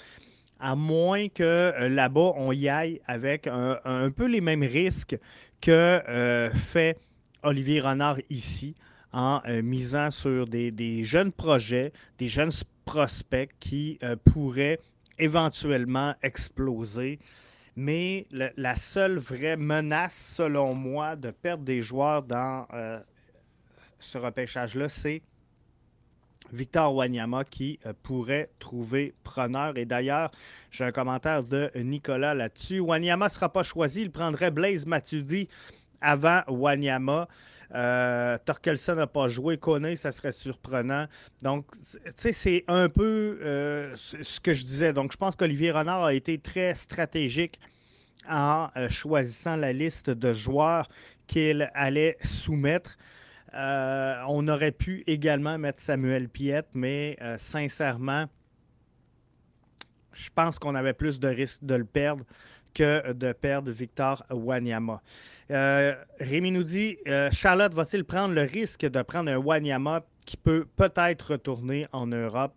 à 0.62 0.74
moins 0.74 1.28
que 1.28 1.74
là-bas, 1.88 2.32
on 2.36 2.52
y 2.52 2.68
aille 2.68 3.00
avec 3.06 3.46
un, 3.46 4.10
peu 4.10 4.26
les 4.26 4.40
mêmes 4.40 4.62
risques 4.62 5.18
que 5.60 6.00
fait 6.54 6.98
Olivier 7.42 7.80
Renard 7.80 8.18
ici, 8.30 8.74
en 9.12 9.42
misant 9.62 10.10
sur 10.10 10.46
des, 10.46 11.04
jeunes 11.04 11.32
projets, 11.32 11.92
des 12.16 12.28
jeunes 12.28 12.52
prospects 12.84 13.50
qui 13.60 13.98
pourraient 14.24 14.78
éventuellement 15.18 16.14
exploser. 16.22 17.18
Mais 17.76 18.26
la 18.30 18.74
seule 18.74 19.18
vraie 19.18 19.56
menace, 19.56 20.34
selon 20.36 20.74
moi, 20.74 21.16
de 21.16 21.30
perdre 21.30 21.64
des 21.64 21.80
joueurs 21.80 22.22
dans 22.22 22.66
euh, 22.74 23.00
ce 23.98 24.18
repêchage-là, 24.18 24.88
c'est 24.88 25.22
Victor 26.52 26.94
Wanyama 26.94 27.44
qui 27.44 27.78
euh, 27.86 27.92
pourrait 28.02 28.50
trouver 28.58 29.14
preneur. 29.24 29.76
Et 29.76 29.84
d'ailleurs, 29.84 30.30
j'ai 30.70 30.84
un 30.84 30.92
commentaire 30.92 31.44
de 31.44 31.70
Nicolas 31.76 32.34
là-dessus. 32.34 32.80
Wanyama 32.80 33.26
ne 33.26 33.30
sera 33.30 33.52
pas 33.52 33.62
choisi. 33.62 34.02
Il 34.02 34.10
prendrait 34.10 34.50
Blaise 34.50 34.86
Matuidi 34.86 35.48
avant 36.00 36.42
Wanyama. 36.48 37.28
Euh, 37.74 38.36
Torkelson 38.44 38.94
n'a 38.94 39.06
pas 39.06 39.28
joué. 39.28 39.56
Kone, 39.56 39.96
ça 39.96 40.12
serait 40.12 40.32
surprenant. 40.32 41.06
Donc, 41.40 41.66
tu 41.80 42.10
sais, 42.16 42.32
c'est 42.32 42.64
un 42.68 42.88
peu 42.88 43.38
euh, 43.42 43.94
ce 43.94 44.40
que 44.40 44.52
je 44.52 44.64
disais. 44.64 44.92
Donc, 44.92 45.12
je 45.12 45.16
pense 45.16 45.36
qu'Olivier 45.36 45.70
Renard 45.70 46.04
a 46.04 46.14
été 46.14 46.38
très 46.38 46.74
stratégique 46.74 47.58
en 48.28 48.68
euh, 48.76 48.88
choisissant 48.88 49.56
la 49.56 49.72
liste 49.72 50.10
de 50.10 50.32
joueurs 50.32 50.88
qu'il 51.26 51.70
allait 51.74 52.18
soumettre. 52.22 52.98
On 53.54 54.48
aurait 54.48 54.72
pu 54.72 55.04
également 55.06 55.58
mettre 55.58 55.80
Samuel 55.80 56.28
Piette, 56.28 56.68
mais 56.74 57.16
sincèrement, 57.36 58.26
je 60.12 60.28
pense 60.34 60.58
qu'on 60.58 60.74
avait 60.74 60.92
plus 60.92 61.20
de 61.20 61.28
risques 61.28 61.64
de 61.64 61.74
le 61.74 61.84
perdre 61.84 62.24
que 62.74 63.12
de 63.12 63.32
perdre 63.32 63.70
Victor 63.70 64.24
Wanyama. 64.30 65.02
Euh, 65.50 65.94
Rémi 66.18 66.50
nous 66.50 66.62
dit 66.62 66.96
euh, 67.06 67.30
Charlotte 67.30 67.74
va-t-il 67.74 68.04
prendre 68.04 68.34
le 68.34 68.42
risque 68.42 68.86
de 68.86 69.02
prendre 69.02 69.30
un 69.30 69.36
Wanyama 69.36 70.02
qui 70.24 70.36
peut 70.36 70.66
peut-être 70.76 71.32
retourner 71.32 71.86
en 71.92 72.06
Europe? 72.06 72.54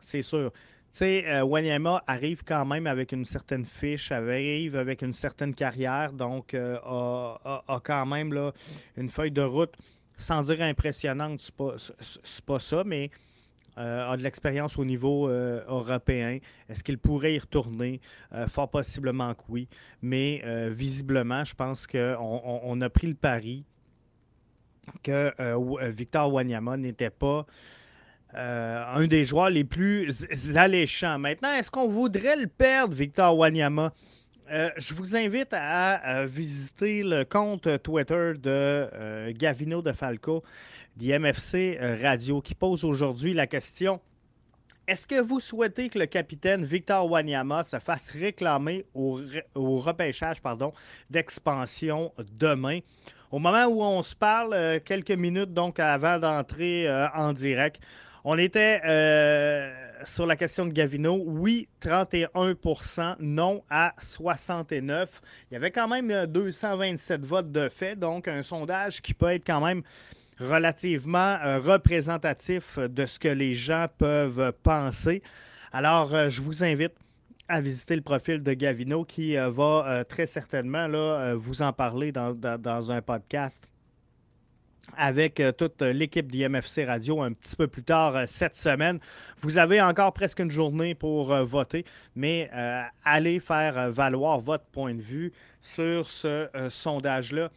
C'est 0.00 0.22
sûr. 0.22 0.52
Tu 0.52 0.98
sais, 0.98 1.24
euh, 1.26 1.42
Wanyama 1.42 2.02
arrive 2.06 2.42
quand 2.44 2.64
même 2.64 2.86
avec 2.86 3.12
une 3.12 3.24
certaine 3.24 3.64
fiche, 3.64 4.12
arrive 4.12 4.76
avec 4.76 5.02
une 5.02 5.14
certaine 5.14 5.54
carrière, 5.54 6.12
donc 6.12 6.54
a, 6.54 7.80
quand 7.82 8.06
même 8.06 8.52
une 8.96 9.08
feuille 9.08 9.30
de 9.30 9.42
route, 9.42 9.74
sans 10.16 10.42
dire 10.42 10.62
impressionnante, 10.62 11.40
c'est 11.40 12.44
pas, 12.44 12.58
ça, 12.58 12.82
mais 12.84 13.10
euh, 13.78 14.10
a 14.10 14.16
de 14.16 14.22
l'expérience 14.22 14.78
au 14.78 14.84
niveau 14.84 15.28
euh, 15.28 15.62
européen. 15.66 16.38
Est-ce 16.68 16.84
qu'il 16.84 16.98
pourrait 16.98 17.34
y 17.34 17.38
retourner? 17.38 18.00
Euh, 18.34 18.46
fort 18.46 18.68
possiblement 18.68 19.34
que 19.34 19.42
oui. 19.48 19.68
Mais 20.02 20.42
visiblement, 20.70 21.44
je 21.44 21.54
pense 21.54 21.86
qu'on 21.86 22.60
on, 22.64 22.80
a 22.80 22.90
pris 22.90 23.06
le 23.06 23.14
pari 23.14 23.64
que 25.02 25.32
Victor 25.90 26.32
Wanyama 26.32 26.76
n'était 26.76 27.10
pas 27.10 27.46
un 28.34 29.06
des 29.06 29.24
joueurs 29.24 29.50
les 29.50 29.64
plus 29.64 30.26
alléchants. 30.56 31.18
Maintenant, 31.18 31.52
est-ce 31.52 31.70
qu'on 31.70 31.88
voudrait 31.88 32.36
le 32.36 32.46
perdre, 32.46 32.94
Victor 32.94 33.36
Wanyama? 33.36 33.92
Je 34.52 34.94
vous 34.94 35.16
invite 35.16 35.52
à, 35.52 36.26
visiter 36.26 37.02
le 37.02 37.24
compte 37.24 37.68
Twitter 37.82 38.32
de 38.38 39.32
Gavino 39.32 39.80
de 39.80 39.92
Falco 39.92 40.42
d'IMFC 40.96 41.78
euh, 41.80 41.96
Radio 42.02 42.40
qui 42.40 42.54
pose 42.54 42.84
aujourd'hui 42.84 43.34
la 43.34 43.46
question 43.46 44.00
est-ce 44.88 45.06
que 45.06 45.20
vous 45.20 45.38
souhaitez 45.38 45.88
que 45.88 45.98
le 45.98 46.06
capitaine 46.06 46.64
Victor 46.64 47.08
Wanyama 47.08 47.62
se 47.62 47.78
fasse 47.78 48.10
réclamer 48.10 48.84
au, 48.94 49.20
repêchage 49.54 50.38
d'expansion 51.08 52.12
demain? 52.32 52.80
Au 53.30 53.38
moment 53.38 53.66
où 53.66 53.80
on 53.80 54.02
se 54.02 54.16
parle, 54.16 54.54
euh, 54.54 54.80
quelques 54.84 55.12
minutes 55.12 55.54
donc 55.54 55.78
avant 55.78 56.18
d'entrer 56.18 56.88
euh, 56.88 57.06
en 57.14 57.32
direct, 57.32 57.80
on 58.24 58.36
était 58.36 58.80
sur 60.04 60.26
la 60.26 60.36
question 60.36 60.66
de 60.66 60.72
Gavino. 60.72 61.22
Oui, 61.24 61.68
31% 61.80 63.16
non 63.20 63.62
à 63.70 63.94
69 63.98 65.20
Il 65.50 65.54
y 65.54 65.56
avait 65.56 65.70
quand 65.70 65.88
même 65.88 66.26
227 66.26 67.24
votes 67.24 67.52
de 67.52 67.68
fait, 67.68 67.96
donc 67.96 68.28
un 68.28 68.42
sondage 68.42 69.02
qui 69.02 69.14
peut 69.14 69.30
être 69.30 69.46
quand 69.46 69.64
même 69.64 69.82
relativement 70.38 71.38
euh, 71.44 71.58
représentatif 71.58 72.78
de 72.78 73.06
ce 73.06 73.18
que 73.18 73.28
les 73.28 73.54
gens 73.54 73.86
peuvent 73.98 74.52
penser. 74.62 75.22
Alors, 75.72 76.14
euh, 76.14 76.28
je 76.28 76.40
vous 76.40 76.64
invite 76.64 76.92
à 77.48 77.60
visiter 77.60 77.96
le 77.96 78.02
profil 78.02 78.42
de 78.42 78.52
Gavino 78.52 79.04
qui 79.04 79.36
euh, 79.36 79.50
va 79.50 80.04
très 80.08 80.26
certainement 80.26 80.88
vous 81.36 81.62
en 81.62 81.72
parler 81.72 82.12
dans, 82.12 82.90
un 82.90 83.02
podcast 83.02 83.68
avec 84.96 85.42
toute 85.56 85.80
l'équipe 85.82 86.30
d'IMFC 86.30 86.84
Radio 86.86 87.22
un 87.22 87.32
petit 87.32 87.56
peu 87.56 87.66
plus 87.66 87.84
tard 87.84 88.26
cette 88.26 88.54
semaine. 88.54 88.98
Vous 89.38 89.58
avez 89.58 89.80
encore 89.80 90.12
presque 90.12 90.40
une 90.40 90.50
journée 90.50 90.94
pour 90.94 91.34
voter, 91.44 91.84
mais 92.14 92.50
allez 93.04 93.40
faire 93.40 93.90
valoir 93.90 94.40
votre 94.40 94.64
point 94.66 94.94
de 94.94 95.00
vue 95.00 95.32
sur 95.60 96.10
ce 96.10 96.48
sondage-là. 96.68 97.50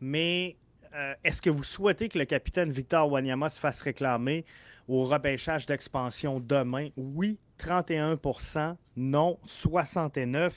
Mais 0.00 0.56
euh, 0.94 1.14
est-ce 1.22 1.40
que 1.40 1.50
vous 1.50 1.62
souhaitez 1.62 2.08
que 2.08 2.18
le 2.18 2.24
capitaine 2.24 2.72
Victor 2.72 3.10
Wanyama 3.10 3.48
se 3.48 3.60
fasse 3.60 3.80
réclamer 3.80 4.44
au 4.88 5.04
repêchage 5.04 5.66
d'expansion 5.66 6.40
demain? 6.40 6.88
Oui, 6.96 7.38
31% 7.58 8.76
non, 8.96 9.38
69% 9.46 10.50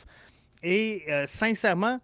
Et 0.63 1.03
euh, 1.09 1.25
sincèrement, 1.25 1.99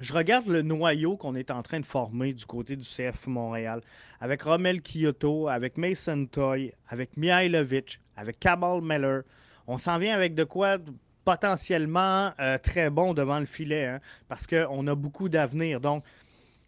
je 0.00 0.14
regarde 0.14 0.46
le 0.48 0.62
noyau 0.62 1.16
qu'on 1.16 1.34
est 1.34 1.50
en 1.50 1.62
train 1.62 1.78
de 1.78 1.84
former 1.84 2.32
du 2.32 2.46
côté 2.46 2.74
du 2.74 2.84
CF 2.84 3.26
Montréal, 3.26 3.82
avec 4.20 4.42
Romel 4.42 4.80
Kyoto, 4.80 5.48
avec 5.48 5.76
Mason 5.76 6.26
Toy, 6.26 6.72
avec 6.88 7.16
Mihailovic, 7.18 8.00
avec 8.16 8.40
Kamal 8.40 8.80
Meller. 8.80 9.20
on 9.66 9.76
s'en 9.76 9.98
vient 9.98 10.14
avec 10.14 10.34
de 10.34 10.44
quoi 10.44 10.78
potentiellement 11.24 12.32
euh, 12.40 12.56
très 12.56 12.88
bon 12.88 13.12
devant 13.12 13.38
le 13.38 13.46
filet, 13.46 13.86
hein, 13.86 14.00
parce 14.26 14.46
qu'on 14.46 14.86
a 14.86 14.94
beaucoup 14.94 15.28
d'avenir. 15.28 15.80
Donc, 15.80 16.02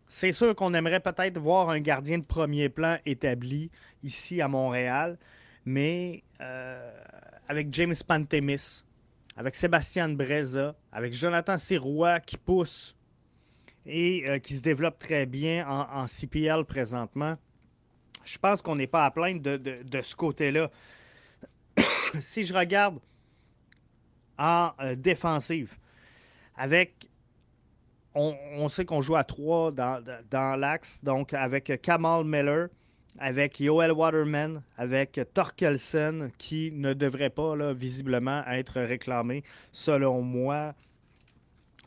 c'est 0.08 0.32
sûr 0.32 0.54
qu'on 0.54 0.74
aimerait 0.74 1.00
peut-être 1.00 1.38
voir 1.38 1.70
un 1.70 1.80
gardien 1.80 2.18
de 2.18 2.24
premier 2.24 2.68
plan 2.68 2.98
établi 3.06 3.70
ici 4.04 4.42
à 4.42 4.48
Montréal, 4.48 5.16
mais 5.64 6.22
euh, 6.42 6.92
avec 7.48 7.72
James 7.72 7.94
Pantemis, 8.06 8.82
avec 9.38 9.54
Sébastien 9.54 10.10
Breza, 10.10 10.74
avec 10.92 11.14
Jonathan 11.14 11.56
Sirois 11.56 12.20
qui 12.20 12.36
pousse 12.36 12.94
et 13.86 14.24
euh, 14.28 14.38
qui 14.38 14.54
se 14.54 14.60
développe 14.60 14.98
très 14.98 15.26
bien 15.26 15.66
en, 15.68 16.06
CPL 16.06 16.64
présentement, 16.64 17.36
je 18.24 18.38
pense 18.38 18.62
qu'on 18.62 18.76
n'est 18.76 18.86
pas 18.86 19.04
à 19.04 19.10
plaindre 19.10 19.56
de 19.58 20.02
ce 20.02 20.14
côté-là. 20.14 20.70
si 22.20 22.44
je 22.44 22.54
regarde 22.54 22.98
en 24.38 24.72
euh, 24.80 24.94
défensive, 24.94 25.76
avec. 26.56 27.08
On, 28.14 28.68
sait 28.68 28.84
qu'on 28.84 29.00
joue 29.00 29.16
à 29.16 29.24
trois 29.24 29.72
dans, 29.72 30.60
l'axe, 30.60 31.02
donc 31.02 31.32
avec 31.32 31.80
Kamal 31.80 32.26
Miller, 32.26 32.68
avec 33.18 33.58
Yoel 33.58 33.90
Waterman, 33.90 34.62
avec 34.76 35.18
Torkelsen, 35.32 36.30
qui 36.36 36.72
ne 36.72 36.92
devrait 36.92 37.30
pas 37.30 37.56
là, 37.56 37.72
visiblement 37.72 38.44
être 38.48 38.82
réclamé, 38.82 39.44
selon 39.70 40.20
moi, 40.20 40.74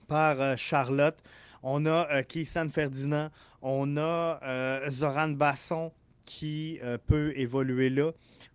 par 0.08 0.42
euh, 0.42 0.56
Charlotte. 0.56 1.22
On 1.68 1.86
a 1.88 2.08
euh, 2.12 2.70
Ferdinand, 2.70 3.30
on 3.62 3.98
a 3.98 4.40
euh, 4.44 4.90
Zoran 4.90 5.30
Basson 5.30 5.92
qui 6.26 6.80
peut 7.06 7.34
évoluer 7.36 7.90
là. 7.90 8.12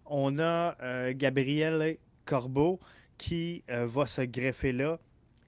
On 0.07 0.40
a 0.40 1.12
Gabriel 1.12 1.99
Corbeau 2.25 2.81
qui 3.21 3.62
euh, 3.69 3.87
va 3.87 4.07
se 4.07 4.23
greffer 4.23 4.73
là. 4.73 4.99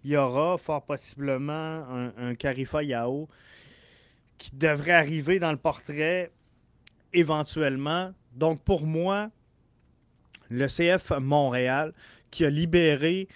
Il 0.04 0.10
y 0.10 0.16
aura 0.16 0.58
fort 0.58 0.84
possiblement 0.84 2.10
un, 2.18 2.34
Karifa 2.34 2.82
Yao 2.82 3.28
qui 4.36 4.50
devrait 4.54 4.92
arriver 4.92 5.38
dans 5.38 5.52
le 5.52 5.56
portrait 5.56 6.30
éventuellement. 7.12 8.12
Donc 8.32 8.60
pour 8.62 8.86
moi, 8.86 9.30
le 10.50 10.66
CF 10.66 11.12
Montréal 11.18 11.92
qui 12.30 12.44
a 12.44 12.50
libéré 12.50 13.28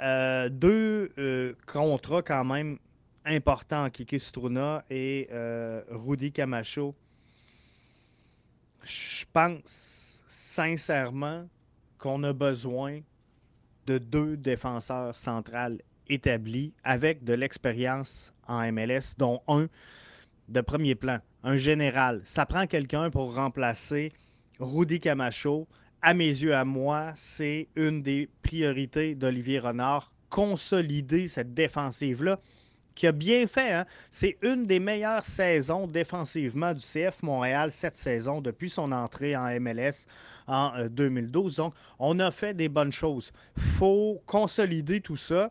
euh, 0.00 0.48
deux 0.48 1.12
euh, 1.18 1.54
contrats 1.66 2.22
quand 2.22 2.44
même 2.44 2.78
importants, 3.24 3.88
Kiki 3.90 4.20
Struna 4.20 4.84
et 4.90 5.28
Rudy 5.90 6.32
Camacho. 6.32 6.94
Je 8.82 9.24
pense 9.32 10.22
sincèrement 10.28 11.48
qu'on 11.98 12.22
a 12.22 12.32
besoin 12.32 13.00
de 13.86 13.98
deux 13.98 14.36
défenseurs 14.36 15.16
centrales 15.16 15.80
établis 16.08 16.74
avec 16.84 17.24
de 17.24 17.32
l'expérience 17.32 18.34
en 18.46 18.70
MLS, 18.72 19.14
dont 19.16 19.40
un 19.48 19.68
de 20.48 20.60
premier 20.60 20.94
plan, 20.94 21.20
un 21.42 21.56
général. 21.56 22.20
Ça 22.24 22.44
prend 22.44 22.66
quelqu'un 22.66 23.08
pour 23.08 23.34
remplacer 23.34 24.12
Rudy 24.60 25.00
Camacho. 25.00 25.66
À 26.02 26.12
mes 26.12 26.26
yeux, 26.26 26.54
à 26.54 26.66
moi, 26.66 27.12
c'est 27.16 27.68
une 27.76 28.02
des 28.02 28.28
priorités 28.42 29.14
d'Olivier 29.14 29.60
Renard, 29.60 30.12
consolider 30.28 31.26
cette 31.26 31.54
défensive-là 31.54 32.38
qui 32.94 33.06
a 33.06 33.12
bien 33.12 33.46
fait. 33.46 33.72
Hein. 33.72 33.86
C'est 34.10 34.36
une 34.42 34.64
des 34.64 34.80
meilleures 34.80 35.24
saisons 35.24 35.86
défensivement 35.86 36.72
du 36.72 36.80
CF 36.80 37.22
Montréal 37.22 37.70
cette 37.70 37.96
saison 37.96 38.40
depuis 38.40 38.70
son 38.70 38.92
entrée 38.92 39.36
en 39.36 39.48
MLS 39.60 40.06
en 40.46 40.86
2012. 40.88 41.58
Euh, 41.58 41.62
Donc, 41.62 41.74
on 41.98 42.18
a 42.20 42.30
fait 42.30 42.54
des 42.54 42.68
bonnes 42.68 42.92
choses. 42.92 43.32
faut 43.56 44.22
consolider 44.26 45.00
tout 45.00 45.16
ça. 45.16 45.50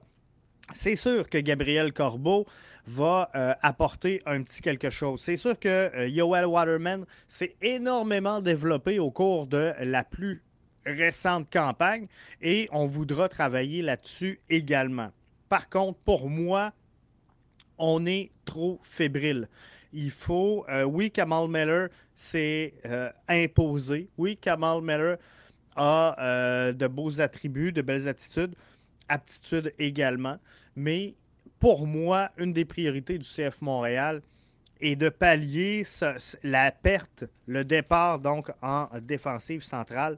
C'est 0.74 0.96
sûr 0.96 1.30
que 1.30 1.38
Gabriel 1.38 1.92
Corbeau 1.92 2.46
va 2.86 3.30
euh, 3.36 3.54
apporter 3.62 4.22
un 4.26 4.44
petit 4.44 4.62
quelque 4.62 4.90
chose. 4.90 5.22
C'est 5.22 5.36
sûr 5.36 5.60
que 5.60 5.92
euh, 5.96 6.08
Yoel 6.08 6.46
Waterman 6.46 7.06
s'est 7.28 7.56
énormément 7.62 8.42
développé 8.42 9.00
au 9.00 9.12
cours 9.12 9.48
de 9.48 9.74
la 9.82 10.04
plus 10.04 10.42
récente 10.86 11.52
campagne 11.52 12.08
et 12.42 12.68
on 12.72 12.86
voudra 12.86 13.30
travailler 13.30 13.82
là-dessus 13.82 14.42
également. 14.50 15.12
Par 15.50 15.70
contre, 15.70 16.00
pour 16.00 16.30
moi, 16.30 16.74
on 17.78 18.06
est 18.06 18.32
trop 18.46 18.80
fébrile. 18.84 19.48
Il 19.94 20.10
faut, 20.10 20.66
euh, 20.70 20.84
oui, 20.84 21.12
Kamal 21.12 21.48
Miller 21.48 21.90
s'est 22.16 22.74
euh, 22.86 23.12
imposé. 23.28 24.10
Oui, 24.18 24.36
Kamal 24.36 24.82
Miller 24.82 25.18
a 25.76 26.16
euh, 26.20 26.74
de 26.74 26.88
beaux 26.88 27.22
attributs, 27.22 27.72
de 27.72 27.82
belles 27.82 28.08
attitudes, 28.08 28.56
aptitudes 29.08 29.74
également. 29.78 30.38
Mais 30.76 31.14
pour 31.60 31.86
moi, 31.86 32.32
une 32.38 32.54
des 32.54 32.66
priorités 32.66 33.20
du 33.20 33.26
CF 33.26 33.62
Montréal 33.62 34.22
est 34.82 34.96
de 34.96 35.10
pallier 35.10 35.84
la 36.42 36.72
perte, 36.72 37.26
le 37.46 37.64
départ 37.64 38.20
donc 38.20 38.52
en 38.62 38.90
défensive 39.00 39.64
centrale. 39.64 40.18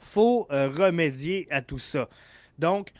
Il 0.00 0.06
faut 0.06 0.46
remédier 0.50 1.46
à 1.50 1.60
tout 1.60 1.78
ça. 1.78 2.08
Donc, 2.58 2.92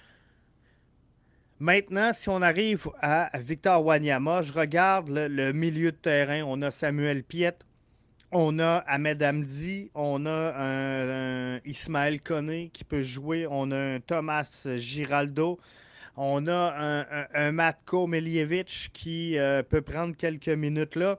Maintenant, 1.61 2.13
si 2.13 2.29
on 2.29 2.41
arrive 2.41 2.89
à 3.01 3.31
Victor 3.41 3.85
Wanyama, 3.85 4.43
je 4.43 4.53
regarde 4.53 5.09
le, 5.11 5.53
milieu 5.53 5.91
de 5.91 5.97
terrain. 5.97 6.45
On 6.47 6.63
a 6.63 6.71
Samuel 6.71 7.25
Piet, 7.25 7.57
on 8.31 8.61
a 8.61 8.85
Ahmed 8.87 9.21
Hamdi, 9.21 9.91
on 9.97 10.25
a 10.27 11.59
Ismaël 11.65 12.21
Koné 12.21 12.71
qui 12.73 12.85
peut 12.85 13.03
jouer, 13.03 13.49
on 13.51 13.73
a 13.73 13.77
un 13.77 13.99
Thomas 13.99 14.69
Giraldo, 14.77 15.59
on 16.17 16.47
a 16.47 17.05
un, 17.35 17.51
Matko 17.51 18.07
Melievic 18.07 18.91
qui 18.93 19.37
euh, 19.37 19.65
peut 19.65 19.83
prendre 19.83 20.17
quelques 20.17 20.49
minutes 20.49 20.95
là. 20.95 21.19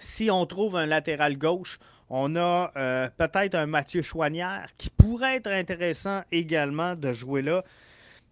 Si 0.00 0.30
on 0.30 0.46
trouve 0.46 0.74
un 0.76 0.86
latéral 0.86 1.36
gauche, 1.36 1.78
on 2.08 2.34
a 2.36 2.72
euh, 2.76 3.10
peut-être 3.18 3.56
un 3.56 3.66
Mathieu 3.66 4.00
Chouanière 4.00 4.68
qui 4.78 4.88
pourrait 4.88 5.36
être 5.36 5.50
intéressant 5.50 6.22
également 6.32 6.94
de 6.94 7.12
jouer 7.12 7.42
là. 7.42 7.62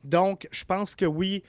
Donc, 0.05 0.49
je 0.51 0.65
pense 0.65 0.95
que 0.95 1.05
oui, 1.05 1.43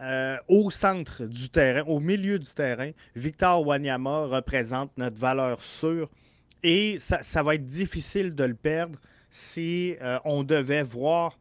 euh, 0.00 0.38
au 0.48 0.70
centre 0.70 1.26
du 1.26 1.50
terrain, 1.50 1.82
au 1.82 2.00
milieu 2.00 2.38
du 2.38 2.50
terrain, 2.54 2.92
Victor 3.14 3.66
Wanyama 3.66 4.24
représente 4.26 4.96
notre 4.96 5.18
valeur 5.18 5.62
sûre 5.62 6.08
et 6.62 6.96
ça, 6.98 7.42
va 7.42 7.54
être 7.54 7.66
difficile 7.66 8.34
de 8.34 8.44
le 8.44 8.54
perdre 8.54 8.98
si 9.28 9.96
euh, 10.00 10.18
on 10.24 10.42
devait 10.42 10.82
voir 10.82 11.38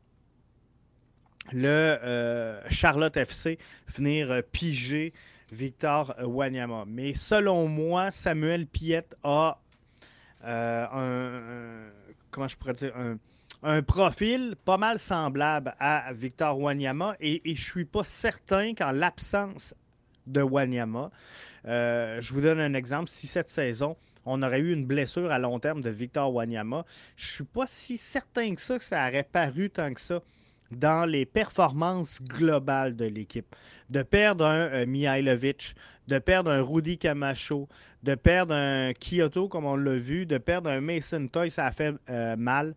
le 1.53 1.67
euh, 1.67 2.61
Charlotte 2.69 3.15
FC 3.15 3.57
venir 3.87 4.43
piger 4.51 5.13
Victor 5.53 6.13
Wanyama. 6.21 6.83
Mais 6.85 7.13
selon 7.13 7.67
moi, 7.67 8.11
Samuel 8.11 8.67
Piette 8.67 9.15
a 9.23 9.57
un, 10.43 11.89
comment 12.29 12.47
je 12.47 12.57
pourrais 12.57 12.73
dire, 12.73 12.95
un, 12.97 13.17
un 13.63 13.81
profil 13.81 14.55
pas 14.63 14.77
mal 14.77 14.99
semblable 14.99 15.75
à 15.79 16.13
Victor 16.13 16.59
Wanyama 16.59 17.15
et, 17.19 17.41
je 17.45 17.51
ne 17.51 17.55
suis 17.55 17.85
pas 17.85 18.03
certain 18.03 18.73
qu'en 18.73 18.91
l'absence 18.91 19.75
de 20.27 20.41
Wanyama, 20.41 21.11
euh, 21.65 22.21
je 22.21 22.33
vous 22.33 22.41
donne 22.41 22.59
un 22.59 22.73
exemple, 22.73 23.09
si 23.09 23.27
cette 23.27 23.49
saison, 23.49 23.97
on 24.25 24.43
aurait 24.43 24.59
eu 24.59 24.73
une 24.73 24.85
blessure 24.85 25.31
à 25.31 25.39
long 25.39 25.59
terme 25.59 25.81
de 25.81 25.89
Victor 25.89 26.33
Wanyama, 26.33 26.85
je 27.17 27.33
suis 27.33 27.43
pas 27.43 27.65
si 27.67 27.97
certain 27.97 28.55
que 28.55 28.61
ça, 28.61 28.77
que 28.77 28.83
ça 28.83 29.07
aurait 29.07 29.23
paru 29.23 29.69
tant 29.69 29.93
que 29.93 30.01
ça 30.01 30.21
dans 30.71 31.09
les 31.09 31.25
performances 31.25 32.21
globales 32.21 32.95
de 32.95 33.05
l'équipe. 33.05 33.55
De 33.89 34.03
perdre 34.03 34.45
un 34.45 34.67
euh, 34.67 34.85
Mihailovic, 34.85 35.75
de 36.07 36.19
perdre 36.19 36.51
un 36.51 36.61
Rudy 36.61 36.97
Camacho, 36.97 37.67
de 38.03 38.15
perdre 38.15 38.53
un 38.53 38.93
Kyoto, 38.93 39.47
comme 39.47 39.65
on 39.65 39.75
l'a 39.75 39.97
vu, 39.97 40.25
de 40.25 40.37
perdre 40.37 40.69
un 40.69 40.79
Mason 40.79 41.27
Toy, 41.27 41.49
ça 41.49 41.65
a 41.65 41.71
fait 41.71 41.95
euh, 42.09 42.35
mal 42.37 42.75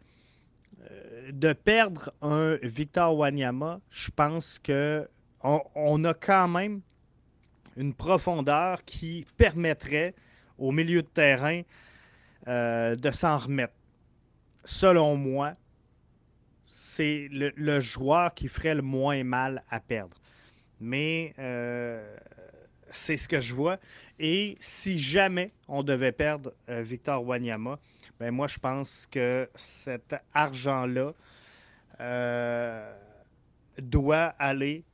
de 1.33 1.53
perdre 1.53 2.12
un 2.21 2.57
Victor 2.62 3.16
Wanyama, 3.16 3.81
je 3.90 4.11
pense 4.11 4.59
que 4.59 5.09
on, 5.42 6.05
a 6.05 6.14
quand 6.14 6.49
même 6.49 6.83
une 7.77 7.95
profondeur 7.95 8.85
qui 8.85 9.27
permettrait 9.37 10.14
au 10.59 10.71
milieu 10.73 11.03
de 11.03 11.09
terrain 11.09 11.62
euh, 12.49 12.97
de 12.97 13.11
s'en 13.11 13.38
remettre. 13.38 13.75
Selon 14.64 15.16
moi, 15.16 15.55
c'est 16.66 17.29
le, 17.31 17.81
joueur 17.81 18.33
qui 18.35 18.49
ferait 18.49 18.75
le 18.75 18.83
moins 18.83 19.25
mal 19.25 19.64
à 19.71 19.81
perdre. 19.81 20.16
Mais 20.81 21.35
euh, 21.38 22.16
c'est 22.90 23.16
ce 23.16 23.29
que 23.29 23.40
je 23.40 23.55
vois. 23.55 23.79
Et 24.18 24.57
si 24.61 24.99
jamais 24.99 25.51
on 25.66 25.83
devait 25.83 26.12
perdre 26.12 26.53
euh, 26.68 26.83
Victor 26.83 27.25
Wanyama, 27.25 27.79
ben 28.22 28.30
moi, 28.30 28.46
je 28.46 28.61
pense 28.61 29.08
que 29.11 29.50
cet 29.56 30.14
argent-là 30.32 31.12
euh, 31.98 32.94
doit 33.78 34.32
aller 34.38 34.85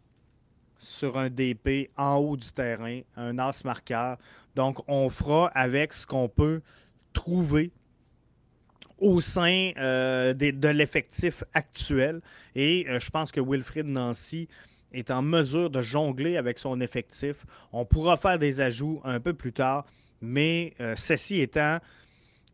sur 0.78 1.18
un 1.18 1.28
DP 1.28 1.90
en 1.98 2.16
haut 2.16 2.38
du 2.38 2.50
terrain, 2.50 3.02
un 3.16 3.38
as 3.38 3.66
marqueur. 3.66 4.16
Donc, 4.54 4.78
on 4.88 5.10
fera 5.10 5.48
avec 5.48 5.92
ce 5.92 6.06
qu'on 6.06 6.30
peut 6.30 6.62
trouver 7.12 7.70
au 8.96 9.20
sein 9.20 9.72
de 9.76 10.68
l'effectif 10.68 11.44
actuel. 11.52 12.22
Et 12.54 12.86
je 12.98 13.10
pense 13.10 13.30
que 13.30 13.42
Wilfrid 13.42 13.84
Nancy 13.84 14.48
est 14.90 15.10
en 15.10 15.20
mesure 15.20 15.68
de 15.68 15.82
jongler 15.82 16.38
avec 16.38 16.56
son 16.56 16.80
effectif. 16.80 17.44
On 17.74 17.84
pourra 17.84 18.16
faire 18.16 18.38
des 18.38 18.62
ajouts 18.62 19.02
un 19.04 19.20
peu 19.20 19.34
plus 19.34 19.52
tard, 19.52 19.84
mais 20.22 20.74
ceci 20.96 21.40
étant, 21.40 21.78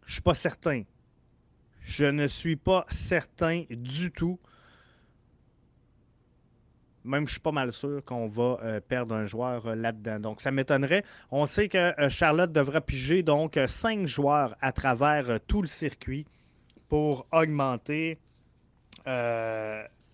je 0.06 0.14
suis 0.14 0.22
pas 0.22 0.34
certain. 0.34 0.82
Je 1.82 2.06
ne 2.06 2.26
suis 2.26 2.56
pas 2.56 2.86
certain 2.88 3.64
du 3.70 4.10
tout 4.10 4.38
même 7.04 7.26
je 7.26 7.32
suis 7.32 7.40
pas 7.40 7.52
mal 7.52 7.72
sûr 7.72 8.02
qu'on 8.04 8.26
va 8.26 8.58
euh, 8.62 8.80
perdre 8.80 9.14
un 9.14 9.26
joueur 9.26 9.66
euh, 9.66 9.74
là-dedans. 9.74 10.18
Donc 10.18 10.40
ça 10.40 10.50
m'étonnerait. 10.50 11.04
On 11.30 11.46
sait 11.46 11.68
que 11.68 12.00
euh, 12.00 12.08
Charlotte 12.08 12.50
devra 12.50 12.80
piger 12.80 13.22
donc 13.22 13.58
cinq 13.66 14.06
joueurs 14.06 14.56
à 14.60 14.72
travers 14.72 15.38
tout 15.46 15.60
le 15.60 15.68
circuit 15.68 16.26
pour 16.88 17.26
augmenter 17.32 18.18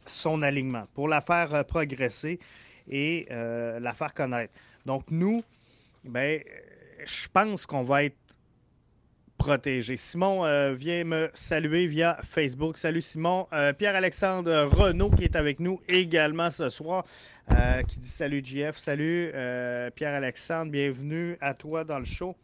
son 0.07 0.43
alignement, 0.43 0.85
pour 0.95 1.07
la 1.07 1.21
faire 1.21 1.65
progresser 1.65 2.41
et 2.89 3.29
la 3.31 3.95
faire 3.95 4.15
connaître. 4.15 4.53
Donc 4.85 5.05
nous, 5.11 5.43
ben, 6.03 6.43
je 7.05 7.29
pense 7.29 7.67
qu'on 7.67 7.83
va 7.83 8.05
être 8.05 8.17
protégé. 9.41 9.97
Simon 9.97 10.45
euh, 10.45 10.75
vient 10.75 11.03
me 11.03 11.31
saluer 11.33 11.87
via 11.87 12.19
Facebook. 12.23 12.77
Salut 12.77 13.01
Simon. 13.01 13.49
Euh, 13.55 13.73
Pierre-Alexandre 13.73 14.69
Renault 14.71 15.11
qui 15.13 15.25
est 15.25 15.35
avec 15.35 15.61
nous 15.61 15.81
également 15.89 16.51
ce 16.51 16.69
soir, 16.69 17.07
euh, 17.51 17.83
qui 17.85 17.99
dit 18.01 18.09
salut 18.09 18.43
JF. 18.45 18.77
Salut 18.77 19.31
Pierre-Alexandre, 19.95 20.71
bienvenue 20.71 21.39
à 21.41 21.55
toi 21.55 21.85
dans 21.85 21.99
le 21.99 22.05
show. 22.05 22.37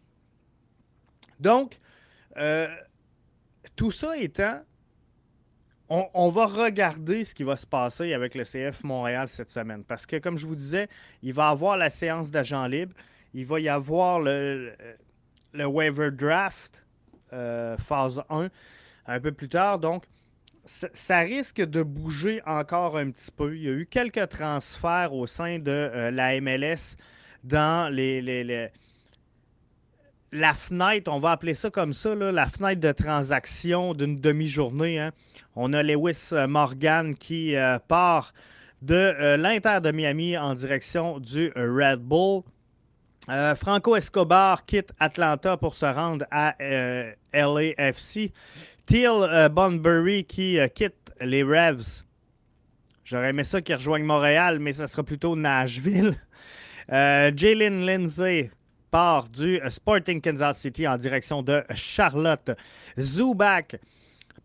Donc, 1.38 1.78
tout 3.76 3.90
ça 3.90 4.16
étant, 4.16 4.62
on, 5.90 6.08
on, 6.14 6.30
va 6.30 6.46
regarder 6.46 7.24
ce 7.24 7.34
qui 7.34 7.44
va 7.44 7.56
se 7.56 7.66
passer 7.66 8.14
avec 8.14 8.34
le 8.34 8.44
CF 8.44 8.82
Montréal 8.84 9.28
cette 9.28 9.50
semaine. 9.50 9.84
Parce 9.84 10.06
que, 10.06 10.16
comme 10.16 10.38
je 10.38 10.46
vous 10.46 10.56
disais, 10.56 10.88
il 11.22 11.34
va 11.34 11.50
y 11.50 11.52
avoir 11.52 11.76
la 11.76 11.90
séance 11.90 12.30
d'agents 12.30 12.66
libres. 12.66 12.94
Il 13.34 13.44
va 13.44 13.60
y 13.60 13.68
avoir 13.68 14.18
le 14.18 14.72
waiver 15.52 16.10
draft 16.10 16.85
euh, 17.32 17.76
phase 17.76 18.22
1 18.30 18.48
un 19.06 19.20
peu 19.20 19.32
plus 19.32 19.48
tard. 19.48 19.78
Donc, 19.78 20.04
ça 20.64 21.20
risque 21.20 21.60
de 21.60 21.82
bouger 21.82 22.42
encore 22.44 22.96
un 22.96 23.10
petit 23.10 23.30
peu. 23.30 23.56
Il 23.56 23.62
y 23.62 23.68
a 23.68 23.72
eu 23.72 23.86
quelques 23.86 24.28
transferts 24.28 25.12
au 25.12 25.26
sein 25.26 25.58
de 25.58 25.70
euh, 25.70 26.10
la 26.10 26.40
MLS 26.40 26.96
dans 27.44 27.92
les, 27.92 28.70
la 30.32 30.54
fenêtre, 30.54 31.10
on 31.12 31.20
va 31.20 31.30
appeler 31.30 31.54
ça 31.54 31.70
comme 31.70 31.92
ça, 31.92 32.14
la 32.16 32.46
fenêtre 32.46 32.80
de 32.80 32.90
transaction 32.90 33.94
d'une 33.94 34.20
demi-journée. 34.20 34.98
Hein. 34.98 35.12
On 35.54 35.72
a 35.72 35.84
Lewis 35.84 36.30
Morgan 36.48 37.14
qui 37.14 37.54
euh, 37.54 37.78
part 37.78 38.32
de 38.82 39.36
l'Inter 39.36 39.78
de 39.80 39.92
Miami 39.92 40.36
en 40.36 40.54
direction 40.54 41.20
du 41.20 41.52
Red 41.54 42.00
Bull. 42.00 42.42
Euh, 43.28 43.56
Franco 43.56 43.96
Escobar 43.96 44.64
quitte 44.66 44.92
Atlanta 45.00 45.56
pour 45.56 45.74
se 45.74 45.86
rendre 45.86 46.24
à 46.30 46.54
euh, 46.60 47.12
LAFC. 47.32 48.32
Teal 48.86 49.22
euh, 49.22 49.48
Bunbury 49.48 50.24
qui 50.24 50.58
quitte 50.74 51.12
les 51.20 51.42
Revs. 51.42 52.04
J'aurais 53.04 53.30
aimé 53.30 53.42
ça 53.42 53.60
qu'il 53.60 53.74
rejoigne 53.74 54.04
Montréal, 54.04 54.60
mais 54.60 54.72
ça 54.72 54.86
sera 54.86 55.02
plutôt 55.02 55.34
Nashville. 55.34 56.14
Jalen 56.88 57.84
Lindsay 57.84 58.50
part 58.92 59.28
du 59.28 59.60
Sporting 59.68 60.20
Kansas 60.20 60.58
City 60.58 60.86
en 60.86 60.96
direction 60.96 61.42
de 61.42 61.64
Charlotte. 61.74 62.52
Zubac 62.98 63.76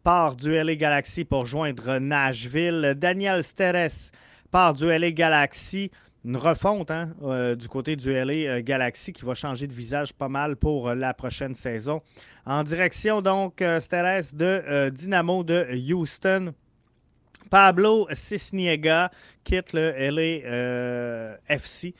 part 0.03 0.35
du 0.35 0.51
LA 0.51 0.75
Galaxy 0.75 1.23
pour 1.23 1.45
joindre 1.45 1.99
Nashville. 1.99 2.95
Daniel 2.97 3.43
Steres 3.43 4.11
part 4.49 4.73
du 4.73 4.87
LA 4.87 5.11
Galaxy 5.11 5.91
une 6.23 6.37
refonte 6.37 6.91
hein, 6.91 7.13
euh, 7.23 7.55
du 7.55 7.67
côté 7.67 7.95
du 7.95 8.13
LA 8.13 8.33
euh, 8.33 8.61
Galaxy 8.61 9.11
qui 9.11 9.25
va 9.25 9.33
changer 9.33 9.67
de 9.67 9.73
visage 9.73 10.13
pas 10.13 10.29
mal 10.29 10.55
pour 10.55 10.89
euh, 10.89 10.95
la 10.95 11.13
prochaine 11.13 11.55
saison. 11.55 12.01
En 12.45 12.63
direction 12.63 13.21
donc 13.21 13.63
Steres 13.79 14.33
de 14.33 14.89
Dynamo 14.89 15.43
de 15.43 15.67
Houston. 15.93 16.53
Pablo 17.49 18.07
Cisniega 18.13 19.11
quitte 19.43 19.73
le 19.73 19.91
LA 19.91 21.37
FC 21.47 21.93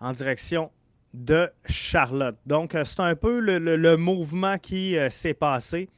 en 0.00 0.12
direction 0.12 0.70
de 1.14 1.48
Charlotte. 1.64 2.36
Donc, 2.44 2.76
c'est 2.84 3.00
un 3.00 3.14
peu 3.14 3.38
le, 3.38 3.96
mouvement 3.96 4.58
qui 4.58 4.96
s'est 5.08 5.34
passé. 5.34 5.88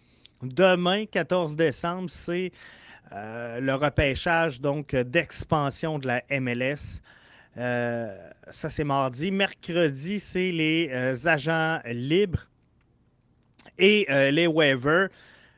Demain, 0.43 1.07
14 1.07 1.57
décembre, 1.57 2.11
c'est 2.11 2.53
le 3.11 3.73
repêchage 3.73 4.61
donc 4.61 4.95
d'expansion 4.95 5.99
de 5.99 6.07
la 6.07 6.23
MLS. 6.41 7.01
Euh, 7.57 8.17
ça, 8.51 8.69
c'est 8.69 8.85
mardi. 8.85 9.31
Mercredi, 9.31 10.21
c'est 10.21 10.53
les 10.53 10.89
euh, 10.93 11.15
agents 11.25 11.81
libres 11.87 12.49
et 13.79 14.07
euh, 14.11 14.31
les 14.31 14.47
waivers. 14.47 15.09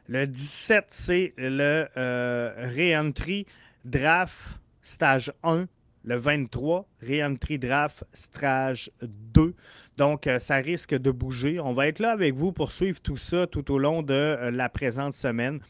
Le 0.09 0.27
17, 0.27 0.85
c'est 0.89 1.33
le 1.37 1.87
Reentry 1.97 3.47
Draft 3.85 4.59
Stage 4.83 5.33
1. 5.43 5.67
Le 6.05 6.17
23, 6.17 6.89
Reentry 7.01 7.59
Draft 7.59 8.05
Stage 8.13 8.91
2. 9.03 9.55
Donc, 9.97 10.29
ça 10.39 10.57
risque 10.57 10.95
de 10.95 11.13
bouger. 11.13 11.61
On 11.61 11.73
va 11.73 11.87
être 11.87 12.01
là 12.01 12.11
avec 12.11 12.35
vous 12.35 12.51
pour 12.51 12.73
suivre 12.73 13.01
tout 13.01 13.17
ça 13.17 13.47
tout 13.47 13.71
au 13.71 13.79
long 13.79 14.03
de 14.03 14.51
la 14.51 14.69
présente 14.69 15.15
semaine. 15.15 15.61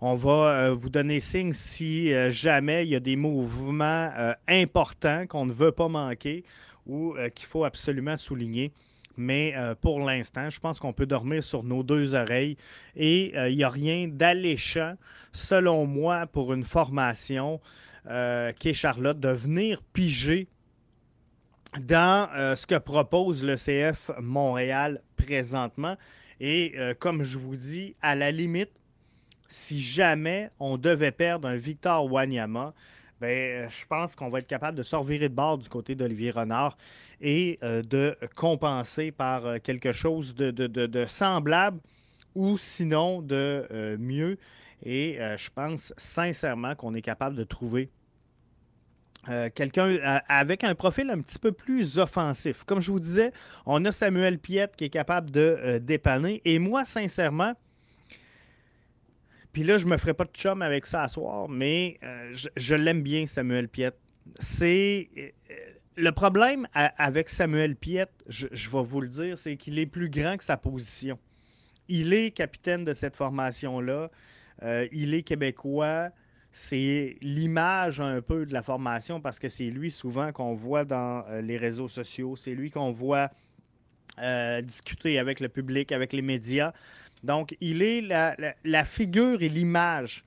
On 0.00 0.14
va 0.14 0.30
euh, 0.30 0.74
vous 0.74 0.90
donner 0.90 1.18
signe 1.18 1.52
si 1.52 2.12
euh, 2.12 2.30
jamais 2.30 2.86
il 2.86 2.90
y 2.90 2.94
a 2.94 3.00
des 3.00 3.16
mouvements 3.16 4.10
euh, 4.16 4.32
importants 4.46 5.26
qu'on 5.26 5.44
ne 5.44 5.52
veut 5.52 5.72
pas 5.72 5.88
manquer 5.88 6.44
ou 6.86 7.14
qu'il 7.34 7.46
faut 7.46 7.64
absolument 7.64 8.16
souligner. 8.16 8.72
Mais 9.18 9.54
pour 9.82 10.00
l'instant, 10.00 10.48
je 10.48 10.58
pense 10.58 10.80
qu'on 10.80 10.94
peut 10.94 11.04
dormir 11.04 11.44
sur 11.44 11.64
nos 11.64 11.82
deux 11.82 12.14
oreilles 12.14 12.56
et 12.96 13.34
il 13.50 13.56
n'y 13.58 13.64
a 13.64 13.68
rien 13.68 14.08
d'alléchant, 14.08 14.94
selon 15.34 15.84
moi, 15.84 16.26
pour 16.26 16.54
une 16.54 16.64
formation 16.64 17.60
qui 18.06 18.68
est 18.70 18.74
Charlotte, 18.74 19.20
de 19.20 19.28
venir 19.28 19.82
piger 19.92 20.48
dans 21.78 22.26
ce 22.56 22.66
que 22.66 22.78
propose 22.78 23.44
le 23.44 23.56
CF 23.56 24.12
Montréal 24.18 25.02
présentement. 25.18 25.98
Et 26.40 26.74
comme 27.00 27.22
je 27.22 27.36
vous 27.36 27.56
dis, 27.56 27.96
à 28.00 28.14
la 28.14 28.30
limite, 28.30 28.70
si 29.48 29.80
jamais 29.80 30.50
on 30.60 30.76
devait 30.76 31.10
perdre 31.10 31.48
un 31.48 31.56
Victor 31.56 32.10
Wanyama, 32.10 32.74
ben, 33.20 33.68
je 33.68 33.84
pense 33.86 34.14
qu'on 34.14 34.28
va 34.28 34.38
être 34.38 34.46
capable 34.46 34.78
de 34.78 34.82
sortir 34.82 35.20
de 35.20 35.28
bord 35.28 35.58
du 35.58 35.68
côté 35.68 35.94
d'Olivier 35.96 36.30
Renard 36.30 36.76
et 37.20 37.58
euh, 37.64 37.82
de 37.82 38.16
compenser 38.36 39.10
par 39.10 39.44
euh, 39.44 39.56
quelque 39.58 39.92
chose 39.92 40.34
de, 40.36 41.04
semblable 41.06 41.80
ou 42.36 42.56
sinon 42.56 43.20
de 43.20 43.66
euh, 43.72 43.96
mieux. 43.98 44.38
Et 44.84 45.18
je 45.36 45.50
pense 45.52 45.92
sincèrement 45.96 46.76
qu'on 46.76 46.94
est 46.94 47.02
capable 47.02 47.34
de 47.34 47.42
trouver 47.42 47.90
quelqu'un 49.56 49.98
avec 50.28 50.62
un 50.62 50.76
profil 50.76 51.10
un 51.10 51.20
petit 51.20 51.40
peu 51.40 51.50
plus 51.50 51.98
offensif. 51.98 52.62
Comme 52.62 52.80
je 52.80 52.92
vous 52.92 53.00
disais, 53.00 53.32
on 53.66 53.84
a 53.84 53.90
Samuel 53.90 54.38
Piette 54.38 54.76
qui 54.76 54.84
est 54.84 54.90
capable 54.90 55.32
de 55.32 55.78
dépanner. 55.82 56.40
Et 56.44 56.60
moi, 56.60 56.84
sincèrement, 56.84 57.54
puis 59.58 59.66
là, 59.66 59.76
je 59.76 59.86
me 59.86 59.96
ferai 59.96 60.14
pas 60.14 60.22
de 60.22 60.30
chum 60.30 60.62
avec 60.62 60.86
ça 60.86 61.02
à 61.02 61.08
soir, 61.08 61.48
mais 61.48 61.98
euh, 62.04 62.32
je, 62.54 62.74
l'aime 62.76 63.02
bien, 63.02 63.26
Samuel 63.26 63.68
Piette. 63.68 63.98
C'est. 64.38 65.08
Euh, 65.18 65.30
le 65.96 66.12
problème 66.12 66.68
avec 66.74 67.28
Samuel 67.28 67.74
Piette, 67.74 68.12
je, 68.28 68.46
vais 68.46 68.82
vous 68.84 69.00
le 69.00 69.08
dire, 69.08 69.36
c'est 69.36 69.56
qu'il 69.56 69.80
est 69.80 69.86
plus 69.86 70.10
grand 70.10 70.36
que 70.36 70.44
sa 70.44 70.56
position. 70.56 71.18
Il 71.88 72.12
est 72.12 72.30
capitaine 72.30 72.84
de 72.84 72.92
cette 72.92 73.16
formation-là. 73.16 74.12
Euh, 74.62 74.86
il 74.92 75.12
est 75.12 75.22
québécois. 75.22 76.10
C'est 76.52 77.16
l'image 77.20 78.00
un 78.00 78.22
peu 78.22 78.46
de 78.46 78.52
la 78.52 78.62
formation 78.62 79.20
parce 79.20 79.40
que 79.40 79.48
c'est 79.48 79.70
lui 79.70 79.90
souvent 79.90 80.30
qu'on 80.30 80.54
voit 80.54 80.84
dans 80.84 81.24
les 81.42 81.56
réseaux 81.56 81.88
sociaux. 81.88 82.36
C'est 82.36 82.54
lui 82.54 82.70
qu'on 82.70 82.92
voit 82.92 83.32
discuter 84.62 85.18
avec 85.18 85.40
le 85.40 85.48
public, 85.48 85.90
avec 85.90 86.12
les 86.12 86.22
médias. 86.22 86.72
Donc, 87.22 87.56
il 87.60 87.82
est 87.82 88.00
la, 88.00 88.84
figure 88.84 89.42
et 89.42 89.48
l'image 89.48 90.24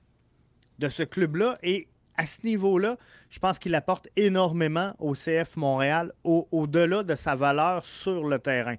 de 0.78 0.88
ce 0.88 1.02
club-là. 1.02 1.58
Et 1.62 1.88
à 2.16 2.26
ce 2.26 2.44
niveau-là, 2.44 2.96
je 3.30 3.38
pense 3.38 3.58
qu'il 3.58 3.74
apporte 3.74 4.08
énormément 4.16 4.94
au 4.98 5.14
CF 5.14 5.56
Montréal 5.56 6.12
au-delà 6.24 7.02
de 7.02 7.14
sa 7.14 7.34
valeur 7.34 7.84
sur 7.86 8.24
le 8.24 8.38
terrain. 8.38 8.76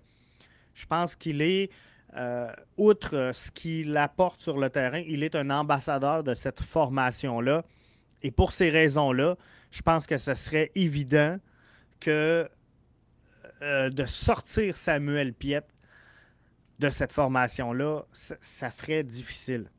Je 0.74 0.86
pense 0.86 1.16
qu'il 1.16 1.42
est, 1.42 1.70
euh, 2.16 2.52
outre 2.78 3.32
ce 3.34 3.52
qu'il 3.52 3.96
apporte 3.98 4.42
sur 4.42 4.58
le 4.58 4.70
terrain, 4.70 5.02
il 5.06 5.24
est 5.24 5.36
un 5.36 5.50
ambassadeur 5.50 6.24
de 6.24 6.34
cette 6.34 6.62
formation-là. 6.62 7.64
Et 8.22 8.32
pour 8.32 8.52
ces 8.52 8.70
raisons-là, 8.70 9.36
je 9.72 9.82
pense 9.82 10.08
que 10.08 10.18
ce 10.18 10.34
serait 10.36 10.72
évident 10.76 11.38
que 12.00 12.48
euh, 13.62 13.90
de 13.90 14.06
sortir 14.06 14.76
Samuel 14.76 15.34
Piette 15.34 15.73
de 16.80 16.90
cette 16.90 17.14
formation-là, 17.14 18.04
ça, 18.12 18.72
ferait 18.72 19.04
difficile. 19.04 19.70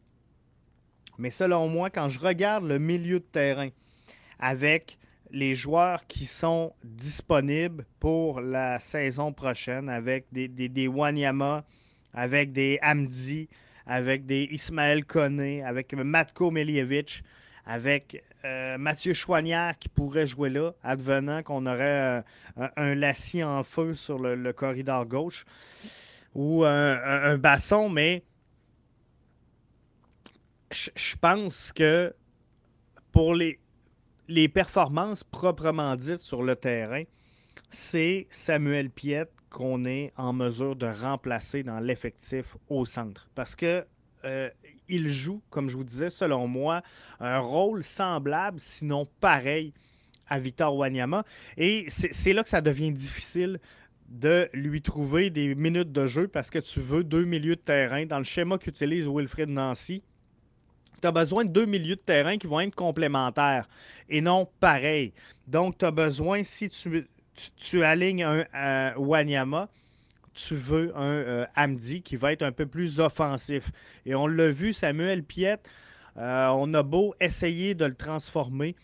Mais 1.19 1.31
selon 1.31 1.69
moi, 1.69 1.91
quand 1.91 2.09
je 2.09 2.19
regarde 2.19 2.65
le 2.65 2.79
milieu 2.79 3.21
de 3.21 3.25
terrain 3.25 3.69
avec 4.39 4.99
les 5.31 5.55
joueurs 5.55 6.07
qui 6.07 6.27
sont 6.27 6.73
disponibles 6.83 7.85
pour 7.99 8.41
la 8.41 8.79
saison 8.79 9.33
prochaine, 9.33 9.89
avec 9.89 10.27
des, 10.33 10.49
des, 10.49 10.89
Wanyama, 10.89 11.65
avec 12.13 12.53
des 12.53 12.79
Hamdi, 12.83 13.49
avec 13.87 14.27
des 14.27 14.49
Ismaël 14.51 15.05
Koné, 15.05 15.63
avec 15.63 15.93
Matko 15.95 16.51
Melievic, 16.51 17.23
avec 17.67 18.23
euh, 18.45 18.77
Mathieu 18.77 19.15
Chouanière 19.15 19.79
qui 19.79 19.89
pourrait 19.89 20.27
jouer 20.27 20.51
là, 20.51 20.73
advenant 20.83 21.43
qu'on 21.43 21.67
aurait 21.67 22.23
euh, 22.59 22.69
un, 22.77 22.95
lacis 22.95 23.43
en 23.43 23.63
feu 23.63 23.95
sur 23.95 24.19
le, 24.19 24.53
corridor 24.53 25.07
gauche, 25.07 25.47
ou 26.35 26.65
un 26.65 27.39
basson, 27.39 27.89
mais 27.89 28.25
je 30.71 31.17
pense 31.17 31.73
que 31.73 32.15
pour 33.13 33.35
les, 33.35 33.61
les 34.29 34.49
performances 34.49 35.25
proprement 35.25 35.95
dites 35.97 36.19
sur 36.19 36.43
le 36.43 36.57
terrain, 36.57 37.05
c'est 37.71 38.27
Samuel 38.31 38.91
Piette 38.91 39.31
qu'on 39.51 39.85
est 39.85 40.13
en 40.17 40.33
mesure 40.33 40.75
de 40.75 40.87
remplacer 40.87 41.63
dans 41.63 41.79
l'effectif 41.79 42.57
au 42.69 42.85
centre. 42.85 43.29
Parce 43.35 43.55
que 43.55 43.85
euh, 44.25 44.51
il 44.89 45.09
joue, 45.09 45.43
comme 45.51 45.69
je 45.69 45.77
vous 45.77 45.85
disais, 45.85 46.11
selon 46.11 46.49
moi, 46.49 46.83
un 47.21 47.39
rôle 47.39 47.85
semblable, 47.85 48.59
sinon 48.59 49.07
pareil, 49.21 49.73
à 50.27 50.39
Victor 50.39 50.75
Wanyama. 50.75 51.25
Et 51.57 51.87
c'est 51.89 52.33
là 52.33 52.43
que 52.43 52.49
ça 52.49 52.61
devient 52.61 52.91
difficile 52.91 53.61
de 54.09 54.49
lui 54.53 54.83
trouver 54.83 55.31
des 55.31 55.55
minutes 55.55 55.93
de 55.93 56.07
jeu 56.07 56.29
parce 56.29 56.51
que 56.51 56.59
tu 56.59 56.81
veux 56.81 57.05
deux 57.05 57.25
milieux 57.25 57.57
de 57.57 57.61
terrain 57.61 58.07
dans 58.07 58.19
le 58.19 58.25
schéma 58.25 58.59
qu'utilise 58.59 59.07
Wilfred 59.09 59.49
Nancy 59.49 60.03
tu 61.05 61.09
as 61.09 61.13
besoin 61.13 61.45
de 61.45 61.51
deux 61.51 61.67
milieux 61.67 61.97
de 61.97 62.01
terrain 62.01 62.39
qui 62.39 62.47
vont 62.47 62.61
être 62.61 62.75
complémentaires 62.75 63.69
et 64.09 64.23
non 64.23 64.49
pareils. 64.59 65.13
Donc, 65.47 65.77
tu 65.77 65.85
as 65.85 65.91
besoin, 65.91 66.43
si 66.45 66.71
tu, 66.71 67.07
tu, 67.57 67.85
alignes 67.85 68.25
un 68.25 68.47
euh, 68.55 68.93
Wanyama, 68.97 69.69
tu 70.33 70.55
veux 70.55 70.97
un 70.97 71.13
euh, 71.13 71.47
Hamdi 71.57 72.01
qui 72.01 72.17
va 72.17 72.33
être 72.33 72.43
un 72.43 72.53
peu 72.53 72.65
plus 72.65 73.01
offensif. 73.01 73.71
Et 74.07 74.15
on 74.15 74.27
l'a 74.27 74.49
vu, 74.49 74.73
Samuel 74.73 75.23
Piet, 75.23 75.59
euh, 76.17 76.49
on 76.55 76.73
a 76.73 76.83
beau 76.83 77.15
essayer 77.21 77.75
de 77.75 77.85
le 77.85 77.95
transformer. 77.95 78.75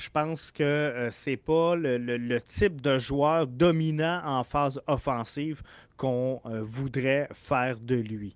Je 0.00 0.08
pense 0.08 0.50
que 0.50 1.08
c'est 1.10 1.36
pas 1.36 1.76
le, 1.76 2.38
type 2.40 2.80
de 2.80 2.96
joueur 2.96 3.46
dominant 3.46 4.22
en 4.24 4.44
phase 4.44 4.80
offensive 4.86 5.60
qu'on 5.98 6.40
voudrait 6.62 7.28
faire 7.34 7.78
de 7.78 7.96
lui. 7.96 8.34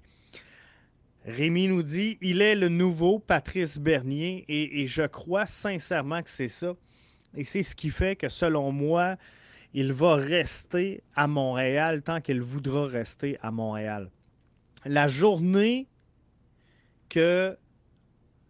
Rémi 1.25 1.69
nous 1.69 1.83
dit 1.83 2.19
il 2.21 2.43
est 2.43 2.55
le 2.55 2.69
nouveau 2.69 3.19
Patrice 3.19 3.79
Bernier 3.79 4.45
et, 4.47 4.87
je 4.87 5.05
crois 5.07 5.47
sincèrement 5.47 6.23
que 6.23 6.29
c'est 6.29 6.49
ça. 6.49 6.75
Et 7.35 7.45
c'est 7.45 7.63
ce 7.63 7.75
qui 7.75 7.89
fait 7.89 8.15
que, 8.15 8.29
selon 8.29 8.71
moi, 8.71 9.17
il 9.73 9.95
va 9.95 10.17
rester 10.17 11.03
à 11.17 11.27
Montréal 11.27 12.03
tant 12.03 12.21
qu'il 12.21 12.43
voudra 12.43 12.85
rester 12.85 13.39
à 13.41 13.51
Montréal. 13.51 14.11
La 14.85 15.09
journée 15.09 15.89
que 17.09 17.57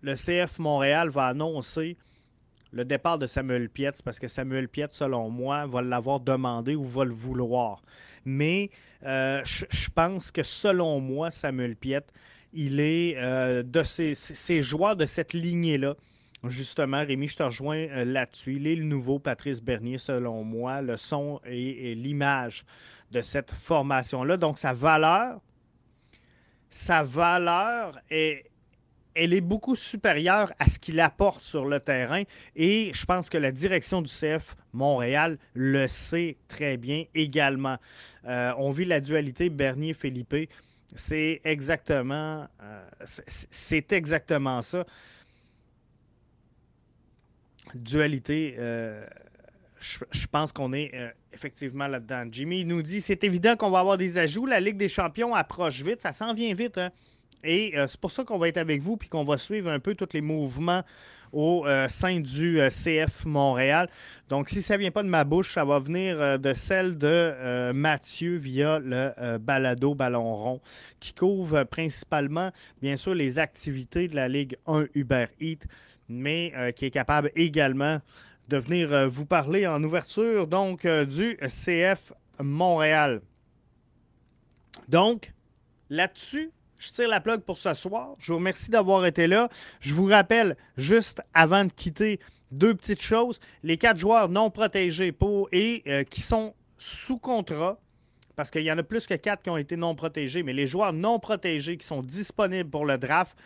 le 0.02 0.14
CF 0.16 0.58
Montréal 0.58 1.10
va 1.10 1.26
annoncer 1.26 1.96
le 2.74 2.84
départ 2.84 3.18
de 3.18 3.26
Samuel 3.26 3.70
Pietz, 3.70 4.02
parce 4.02 4.18
que 4.18 4.28
Samuel 4.28 4.68
Pietz, 4.68 4.92
selon 4.92 5.30
moi, 5.30 5.66
va 5.66 5.80
l'avoir 5.80 6.20
demandé 6.20 6.74
ou 6.74 6.84
va 6.84 7.04
le 7.04 7.12
vouloir. 7.12 7.82
Mais 8.24 8.70
euh, 9.04 9.40
je 9.44 9.88
pense 9.94 10.30
que, 10.30 10.42
selon 10.42 11.00
moi, 11.00 11.30
Samuel 11.30 11.76
Pietz 11.76 12.06
il 12.54 12.80
est 12.80 13.16
euh, 13.16 13.62
de 13.62 13.82
ces, 13.82 14.62
joueurs 14.62 14.96
de 14.96 15.06
cette 15.06 15.32
lignée-là. 15.32 15.96
Justement, 16.44 17.04
Rémi, 17.04 17.26
je 17.28 17.36
te 17.36 17.42
rejoins 17.42 17.88
euh, 17.88 18.04
là-dessus. 18.04 18.56
Il 18.56 18.66
est 18.66 18.76
le 18.76 18.84
nouveau 18.84 19.18
Patrice 19.18 19.60
Bernier, 19.60 19.98
selon 19.98 20.44
moi, 20.44 20.80
le 20.80 20.96
son 20.96 21.40
et, 21.44 21.94
l'image 21.94 22.64
de 23.10 23.22
cette 23.22 23.50
formation-là. 23.50 24.36
Donc, 24.36 24.58
sa 24.58 24.72
valeur, 24.72 25.40
sa 26.70 27.02
valeur 27.02 27.98
est, 28.10 28.44
elle 29.14 29.32
est 29.32 29.40
beaucoup 29.40 29.76
supérieure 29.76 30.52
à 30.58 30.68
ce 30.68 30.78
qu'il 30.78 31.00
apporte 31.00 31.42
sur 31.42 31.66
le 31.66 31.80
terrain. 31.80 32.22
Et 32.56 32.90
je 32.92 33.04
pense 33.04 33.30
que 33.30 33.38
la 33.38 33.52
direction 33.52 34.02
du 34.02 34.08
CF 34.08 34.56
Montréal 34.72 35.38
le 35.54 35.86
sait 35.86 36.36
très 36.48 36.76
bien 36.76 37.04
également. 37.14 37.78
Euh, 38.26 38.52
on 38.58 38.70
vit 38.70 38.84
la 38.84 39.00
dualité 39.00 39.50
Bernier-Philippe. 39.50 40.50
C'est 40.96 41.40
exactement, 41.44 42.46
euh, 42.62 42.88
c'est 43.04 43.92
exactement 43.92 44.62
ça. 44.62 44.84
Dualité, 47.74 48.54
euh, 48.58 49.04
je, 49.80 50.26
pense 50.28 50.52
qu'on 50.52 50.72
est 50.72 50.92
effectivement 51.32 51.88
là-dedans. 51.88 52.24
Jimmy 52.30 52.64
nous 52.64 52.82
dit 52.82 53.00
c'est 53.00 53.24
évident 53.24 53.56
qu'on 53.56 53.70
va 53.70 53.80
avoir 53.80 53.98
des 53.98 54.18
ajouts. 54.18 54.46
La 54.46 54.60
Ligue 54.60 54.76
des 54.76 54.88
champions 54.88 55.34
approche 55.34 55.82
vite, 55.82 56.00
ça 56.00 56.12
s'en 56.12 56.32
vient 56.32 56.54
vite. 56.54 56.78
Hein? 56.78 56.90
Et 57.44 57.74
c'est 57.86 58.00
pour 58.00 58.10
ça 58.10 58.24
qu'on 58.24 58.38
va 58.38 58.48
être 58.48 58.56
avec 58.56 58.80
vous 58.80 58.96
puis 58.96 59.08
qu'on 59.08 59.24
va 59.24 59.38
suivre 59.38 59.70
un 59.70 59.78
peu 59.78 59.94
tous 59.94 60.08
les 60.12 60.20
mouvements 60.20 60.82
au 61.34 61.66
euh, 61.66 61.88
sein 61.88 62.20
du 62.20 62.60
euh, 62.60 62.68
CF 62.70 63.26
Montréal. 63.26 63.88
Donc, 64.28 64.48
si 64.48 64.62
ça 64.62 64.74
ne 64.74 64.80
vient 64.80 64.90
pas 64.90 65.02
de 65.02 65.08
ma 65.08 65.24
bouche, 65.24 65.52
ça 65.52 65.64
va 65.64 65.78
venir 65.78 66.20
euh, 66.20 66.38
de 66.38 66.52
celle 66.52 66.96
de 66.96 67.72
Mathieu 67.72 68.36
via 68.36 68.78
le 68.78 69.38
balado 69.38 69.94
Ballon 69.94 70.34
Rond, 70.34 70.60
qui 71.00 71.12
couvre 71.12 71.64
principalement, 71.64 72.50
bien 72.80 72.96
sûr, 72.96 73.14
les 73.14 73.38
activités 73.38 74.08
de 74.08 74.14
la 74.14 74.28
Ligue 74.28 74.56
1 74.66 74.86
Uber 74.94 75.26
Eats, 75.40 75.66
mais 76.08 76.72
qui 76.76 76.86
est 76.86 76.90
capable 76.90 77.30
également 77.34 78.00
de 78.48 78.58
venir 78.58 79.08
vous 79.08 79.26
parler 79.26 79.66
en 79.66 79.82
ouverture 79.82 80.46
donc 80.46 80.86
du 80.86 81.38
CF 81.42 82.12
Montréal. 82.40 83.22
Donc, 84.88 85.32
là-dessus, 85.88 86.50
je 86.78 86.90
tire 86.90 87.08
la 87.08 87.20
plug 87.20 87.40
pour 87.40 87.58
ce 87.58 87.74
soir. 87.74 88.14
Je 88.18 88.32
vous 88.32 88.38
remercie 88.38 88.70
d'avoir 88.70 89.06
été 89.06 89.26
là. 89.26 89.48
Je 89.80 89.94
vous 89.94 90.06
rappelle, 90.06 90.56
juste 90.76 91.22
avant 91.32 91.64
de 91.64 91.72
quitter, 91.72 92.20
deux 92.50 92.74
petites 92.74 93.02
choses. 93.02 93.40
Les 93.62 93.76
quatre 93.76 93.98
joueurs 93.98 94.28
non 94.28 94.50
protégés 94.50 95.12
pour, 95.12 95.48
et 95.52 95.82
euh, 95.86 96.04
qui 96.04 96.20
sont 96.20 96.54
sous 96.78 97.18
contrat, 97.18 97.78
parce 98.36 98.50
qu'il 98.50 98.62
y 98.62 98.72
en 98.72 98.78
a 98.78 98.82
plus 98.82 99.06
que 99.06 99.14
quatre 99.14 99.42
qui 99.42 99.50
ont 99.50 99.56
été 99.56 99.76
non 99.76 99.94
protégés, 99.94 100.42
mais 100.42 100.52
les 100.52 100.66
joueurs 100.66 100.92
non 100.92 101.18
protégés 101.18 101.76
qui 101.76 101.86
sont 101.86 102.02
disponibles 102.02 102.70
pour 102.70 102.84
le 102.84 102.98
draft, 102.98 103.36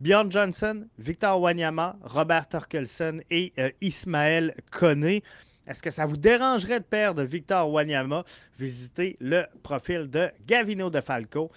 Bjorn 0.00 0.30
Johnson, 0.30 0.86
Victor 0.98 1.40
Wanyama, 1.40 1.96
Robert 2.02 2.48
Torkelson 2.48 3.20
et 3.30 3.52
euh, 3.58 3.70
Ismaël 3.80 4.54
Koné. 4.70 5.22
Est-ce 5.66 5.82
que 5.82 5.90
ça 5.90 6.04
vous 6.04 6.18
dérangerait 6.18 6.80
de 6.80 6.84
perdre 6.84 7.22
Victor 7.22 7.70
Wanyama? 7.70 8.24
Visitez 8.58 9.16
le 9.20 9.46
profil 9.62 10.10
de 10.10 10.30
Gavino 10.46 10.90
de 10.90 11.00
Falco. 11.00 11.50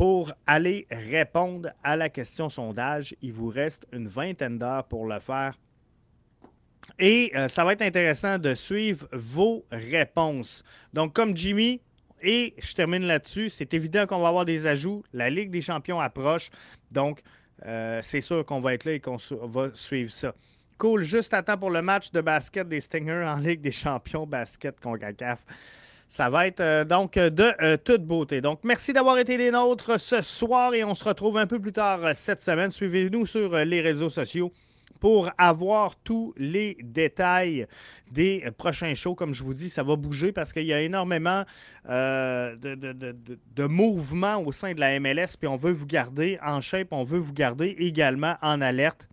Pour 0.00 0.32
aller 0.46 0.86
répondre 0.90 1.68
à 1.84 1.94
la 1.94 2.08
question 2.08 2.48
sondage, 2.48 3.14
il 3.20 3.34
vous 3.34 3.48
reste 3.48 3.86
une 3.92 4.08
vingtaine 4.08 4.56
d'heures 4.56 4.84
pour 4.84 5.06
le 5.06 5.20
faire. 5.20 5.58
Et 6.98 7.30
euh, 7.34 7.48
ça 7.48 7.66
va 7.66 7.74
être 7.74 7.82
intéressant 7.82 8.38
de 8.38 8.54
suivre 8.54 9.06
vos 9.12 9.62
réponses. 9.70 10.64
Donc, 10.94 11.12
comme 11.12 11.36
Jimmy, 11.36 11.82
et 12.22 12.54
je 12.56 12.72
termine 12.72 13.02
là-dessus, 13.02 13.50
c'est 13.50 13.74
évident 13.74 14.06
qu'on 14.06 14.20
va 14.20 14.28
avoir 14.28 14.46
des 14.46 14.66
ajouts. 14.66 15.02
La 15.12 15.28
Ligue 15.28 15.50
des 15.50 15.60
champions 15.60 16.00
approche. 16.00 16.50
Donc, 16.90 17.20
euh, 17.66 18.00
c'est 18.02 18.22
sûr 18.22 18.46
qu'on 18.46 18.62
va 18.62 18.72
être 18.72 18.86
là 18.86 18.92
et 18.92 19.00
qu'on 19.00 19.18
va 19.18 19.68
suivre 19.74 20.10
ça. 20.10 20.34
Cool, 20.78 21.02
juste 21.02 21.34
à 21.34 21.42
temps 21.42 21.58
pour 21.58 21.68
le 21.70 21.82
match 21.82 22.10
de 22.10 22.22
basket 22.22 22.66
des 22.66 22.80
Stingers 22.80 23.26
en 23.26 23.36
Ligue 23.36 23.60
des 23.60 23.70
champions 23.70 24.26
basket 24.26 24.80
CONCACAF. 24.80 25.44
Ça 26.10 26.28
va 26.28 26.48
être 26.48 26.58
euh, 26.58 26.84
donc 26.84 27.14
de 27.14 27.52
euh, 27.62 27.76
toute 27.76 28.02
beauté. 28.02 28.40
Donc, 28.40 28.64
merci 28.64 28.92
d'avoir 28.92 29.16
été 29.18 29.36
des 29.36 29.52
nôtres 29.52 30.00
ce 30.00 30.22
soir 30.22 30.74
et 30.74 30.82
on 30.82 30.92
se 30.92 31.04
retrouve 31.04 31.38
un 31.38 31.46
peu 31.46 31.60
plus 31.60 31.72
tard 31.72 32.04
euh, 32.04 32.10
cette 32.16 32.40
semaine. 32.40 32.72
Suivez-nous 32.72 33.26
sur 33.26 33.54
les 33.54 33.80
réseaux 33.80 34.08
sociaux 34.08 34.52
pour 34.98 35.30
avoir 35.38 35.94
tous 35.94 36.34
les 36.36 36.76
détails 36.82 37.68
des 38.10 38.44
prochains 38.58 38.92
shows. 38.94 39.14
Comme 39.14 39.34
je 39.34 39.44
vous 39.44 39.54
dis, 39.54 39.70
ça 39.70 39.84
va 39.84 39.94
bouger 39.94 40.32
parce 40.32 40.52
qu'il 40.52 40.66
y 40.66 40.72
a 40.72 40.82
énormément 40.82 41.44
de, 41.88 42.56
de, 42.56 43.66
mouvements 43.66 44.42
au 44.44 44.50
sein 44.50 44.74
de 44.74 44.80
la 44.80 44.98
MLS, 44.98 45.36
puis 45.38 45.46
on 45.46 45.56
veut 45.56 45.72
vous 45.72 45.86
garder 45.86 46.40
en 46.44 46.60
shape, 46.60 46.88
on 46.90 47.04
veut 47.04 47.20
vous 47.20 47.32
garder 47.32 47.76
également 47.78 48.34
en 48.42 48.60
alerte 48.60 49.08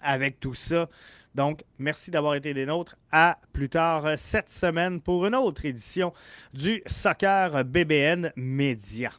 avec 0.00 0.38
tout 0.38 0.54
ça. 0.54 0.88
Donc, 1.34 1.64
merci 1.78 2.10
d'avoir 2.10 2.34
été 2.34 2.54
des 2.54 2.66
nôtres. 2.66 2.96
À 3.10 3.38
plus 3.52 3.68
tard 3.68 4.06
euh, 4.06 4.14
cette 4.16 4.48
semaine 4.48 5.00
pour 5.00 5.26
une 5.26 5.34
autre 5.34 5.64
édition 5.64 6.12
du 6.52 6.82
Soccer 6.86 7.64
BBN 7.64 8.32
Média. 8.36 9.10